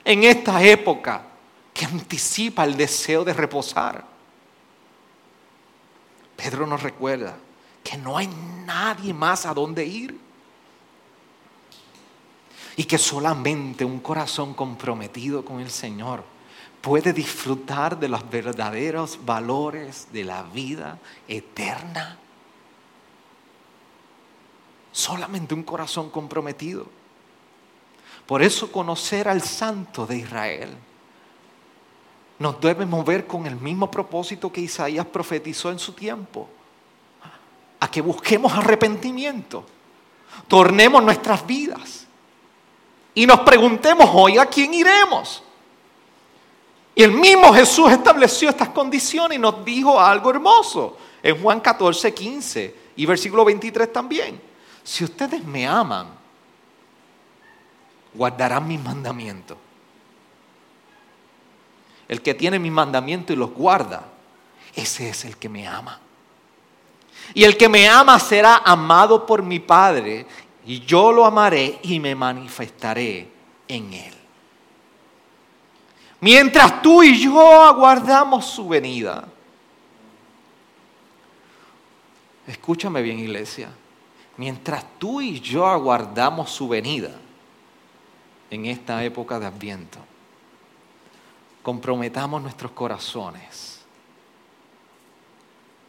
en 0.04 0.22
esta 0.22 0.62
época 0.62 1.22
que 1.72 1.86
anticipa 1.86 2.62
el 2.62 2.76
deseo 2.76 3.24
de 3.24 3.32
reposar? 3.32 4.04
Pedro 6.36 6.68
nos 6.68 6.84
recuerda 6.84 7.36
que 7.82 7.96
no 7.96 8.16
hay 8.16 8.28
nadie 8.64 9.12
más 9.12 9.44
a 9.44 9.52
dónde 9.52 9.84
ir 9.84 10.23
y 12.76 12.84
que 12.84 12.98
solamente 12.98 13.84
un 13.84 14.00
corazón 14.00 14.54
comprometido 14.54 15.44
con 15.44 15.60
el 15.60 15.70
Señor 15.70 16.24
puede 16.80 17.12
disfrutar 17.12 17.98
de 17.98 18.08
los 18.08 18.28
verdaderos 18.28 19.18
valores 19.24 20.08
de 20.12 20.24
la 20.24 20.42
vida 20.42 20.98
eterna. 21.28 22.18
Solamente 24.92 25.54
un 25.54 25.62
corazón 25.62 26.10
comprometido. 26.10 26.86
Por 28.26 28.42
eso 28.42 28.70
conocer 28.70 29.28
al 29.28 29.42
Santo 29.42 30.06
de 30.06 30.18
Israel 30.18 30.76
nos 32.38 32.60
debe 32.60 32.84
mover 32.84 33.26
con 33.26 33.46
el 33.46 33.56
mismo 33.56 33.90
propósito 33.90 34.50
que 34.52 34.60
Isaías 34.60 35.06
profetizó 35.06 35.70
en 35.70 35.78
su 35.78 35.92
tiempo, 35.92 36.48
a 37.78 37.90
que 37.90 38.00
busquemos 38.00 38.52
arrepentimiento, 38.52 39.64
tornemos 40.48 41.02
nuestras 41.02 41.46
vidas 41.46 42.03
y 43.14 43.26
nos 43.26 43.40
preguntemos 43.40 44.10
hoy 44.12 44.38
a 44.38 44.46
quién 44.46 44.74
iremos. 44.74 45.42
Y 46.94 47.02
el 47.02 47.12
mismo 47.12 47.52
Jesús 47.52 47.90
estableció 47.90 48.48
estas 48.48 48.68
condiciones 48.68 49.36
y 49.36 49.40
nos 49.40 49.64
dijo 49.64 50.00
algo 50.00 50.30
hermoso 50.30 50.96
en 51.22 51.40
Juan 51.42 51.60
14, 51.60 52.14
15 52.14 52.76
y 52.96 53.06
versículo 53.06 53.44
23 53.44 53.92
también. 53.92 54.40
Si 54.82 55.02
ustedes 55.02 55.42
me 55.44 55.66
aman, 55.66 56.08
guardarán 58.12 58.66
mis 58.66 58.80
mandamientos. 58.80 59.58
El 62.06 62.20
que 62.20 62.34
tiene 62.34 62.58
mis 62.58 62.70
mandamientos 62.70 63.34
y 63.34 63.38
los 63.38 63.50
guarda, 63.50 64.04
ese 64.74 65.08
es 65.08 65.24
el 65.24 65.36
que 65.36 65.48
me 65.48 65.66
ama. 65.66 66.00
Y 67.32 67.44
el 67.44 67.56
que 67.56 67.68
me 67.68 67.88
ama 67.88 68.18
será 68.18 68.58
amado 68.58 69.24
por 69.24 69.42
mi 69.42 69.58
Padre 69.58 70.26
y 70.66 70.80
yo 70.80 71.12
lo 71.12 71.26
amaré 71.26 71.78
y 71.82 72.00
me 72.00 72.14
manifestaré 72.14 73.28
en 73.68 73.92
él. 73.92 74.14
Mientras 76.20 76.80
tú 76.80 77.02
y 77.02 77.22
yo 77.22 77.62
aguardamos 77.62 78.46
su 78.46 78.66
venida. 78.66 79.26
Escúchame 82.46 83.02
bien, 83.02 83.18
iglesia. 83.18 83.70
Mientras 84.36 84.84
tú 84.98 85.20
y 85.20 85.38
yo 85.40 85.66
aguardamos 85.66 86.50
su 86.50 86.66
venida 86.66 87.10
en 88.50 88.66
esta 88.66 89.04
época 89.04 89.38
de 89.38 89.46
Adviento, 89.46 89.98
comprometamos 91.62 92.42
nuestros 92.42 92.72
corazones 92.72 93.84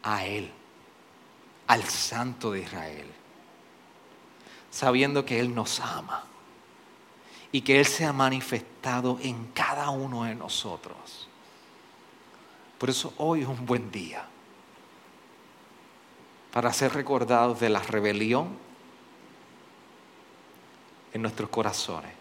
a 0.02 0.24
Él, 0.26 0.50
al 1.66 1.82
Santo 1.84 2.52
de 2.52 2.60
Israel 2.60 3.15
sabiendo 4.76 5.24
que 5.24 5.40
Él 5.40 5.54
nos 5.54 5.80
ama 5.80 6.22
y 7.50 7.62
que 7.62 7.80
Él 7.80 7.86
se 7.86 8.04
ha 8.04 8.12
manifestado 8.12 9.18
en 9.22 9.46
cada 9.54 9.88
uno 9.88 10.24
de 10.24 10.34
nosotros. 10.34 11.28
Por 12.76 12.90
eso 12.90 13.14
hoy 13.16 13.40
es 13.40 13.48
un 13.48 13.64
buen 13.64 13.90
día 13.90 14.26
para 16.52 16.74
ser 16.74 16.92
recordados 16.92 17.58
de 17.58 17.70
la 17.70 17.80
rebelión 17.80 18.50
en 21.14 21.22
nuestros 21.22 21.48
corazones. 21.48 22.12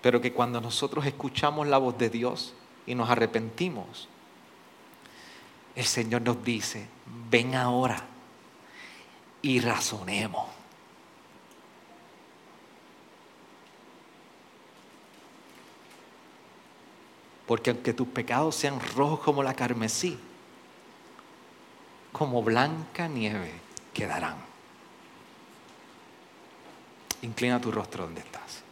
Pero 0.00 0.20
que 0.20 0.32
cuando 0.32 0.60
nosotros 0.60 1.04
escuchamos 1.06 1.66
la 1.66 1.78
voz 1.78 1.98
de 1.98 2.08
Dios 2.08 2.54
y 2.86 2.94
nos 2.94 3.10
arrepentimos, 3.10 4.08
el 5.74 5.84
Señor 5.86 6.22
nos 6.22 6.44
dice, 6.44 6.86
ven 7.28 7.56
ahora 7.56 8.09
y 9.42 9.60
razonemos. 9.60 10.48
Porque 17.46 17.70
aunque 17.70 17.92
tus 17.92 18.08
pecados 18.08 18.54
sean 18.54 18.78
rojos 18.94 19.20
como 19.20 19.42
la 19.42 19.54
carmesí, 19.54 20.18
como 22.12 22.42
blanca 22.42 23.08
nieve 23.08 23.52
quedarán. 23.92 24.36
Inclina 27.22 27.60
tu 27.60 27.70
rostro 27.70 28.04
donde 28.04 28.20
estás. 28.20 28.69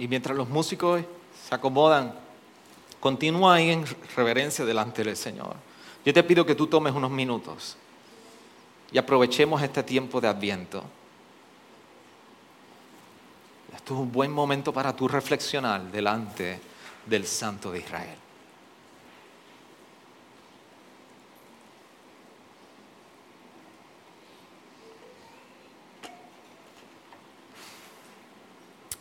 Y 0.00 0.08
mientras 0.08 0.34
los 0.34 0.48
músicos 0.48 1.02
se 1.46 1.54
acomodan, 1.54 2.14
continúa 3.00 3.56
ahí 3.56 3.68
en 3.68 3.84
reverencia 4.16 4.64
delante 4.64 5.04
del 5.04 5.14
Señor. 5.14 5.54
Yo 6.06 6.14
te 6.14 6.22
pido 6.22 6.46
que 6.46 6.54
tú 6.54 6.68
tomes 6.68 6.94
unos 6.94 7.10
minutos 7.10 7.76
y 8.90 8.96
aprovechemos 8.96 9.62
este 9.62 9.82
tiempo 9.82 10.18
de 10.18 10.28
adviento. 10.28 10.82
Esto 13.76 13.92
es 13.92 14.00
un 14.00 14.10
buen 14.10 14.32
momento 14.32 14.72
para 14.72 14.96
tú 14.96 15.06
reflexionar 15.06 15.82
delante 15.92 16.58
del 17.04 17.26
Santo 17.26 17.70
de 17.70 17.80
Israel. 17.80 18.16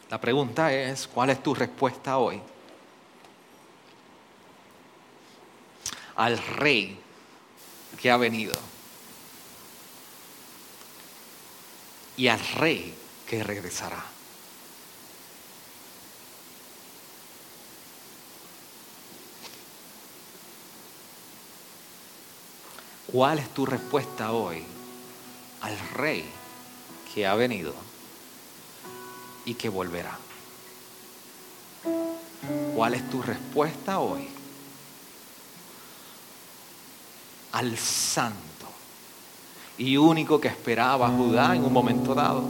La 0.10 0.20
pregunta 0.20 0.74
es, 0.74 1.08
¿cuál 1.08 1.30
es 1.30 1.44
tu 1.44 1.54
respuesta 1.54 2.18
hoy? 2.18 2.42
Al 6.16 6.38
rey 6.38 7.00
que 8.02 8.10
ha 8.10 8.18
venido 8.18 8.54
y 12.18 12.28
al 12.28 12.40
rey 12.56 12.94
que 13.28 13.44
regresará. 13.44 14.04
¿Cuál 23.12 23.40
es 23.40 23.50
tu 23.54 23.66
respuesta 23.66 24.34
hoy 24.34 24.64
al 25.62 25.80
rey 25.96 26.26
que 27.14 27.26
ha 27.26 27.36
venido? 27.36 27.89
Y 29.50 29.56
que 29.56 29.68
volverá. 29.68 30.16
¿Cuál 32.76 32.94
es 32.94 33.10
tu 33.10 33.20
respuesta 33.24 34.00
hoy? 34.00 34.28
Al 37.54 37.76
santo 37.76 38.38
y 39.80 39.98
único 39.98 40.40
que 40.40 40.50
esperaba 40.50 41.10
Judá 41.10 41.56
en 41.56 41.66
un 41.66 41.74
momento 41.74 42.14
dado 42.14 42.44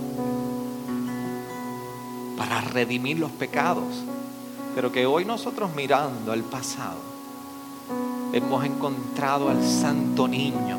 para 2.36 2.60
redimir 2.60 3.18
los 3.18 3.32
pecados, 3.32 4.04
pero 4.76 4.92
que 4.92 5.06
hoy 5.06 5.24
nosotros 5.24 5.74
mirando 5.74 6.34
al 6.34 6.44
pasado 6.44 7.00
hemos 8.34 8.66
encontrado 8.66 9.50
al 9.50 9.66
santo 9.66 10.28
niño 10.28 10.78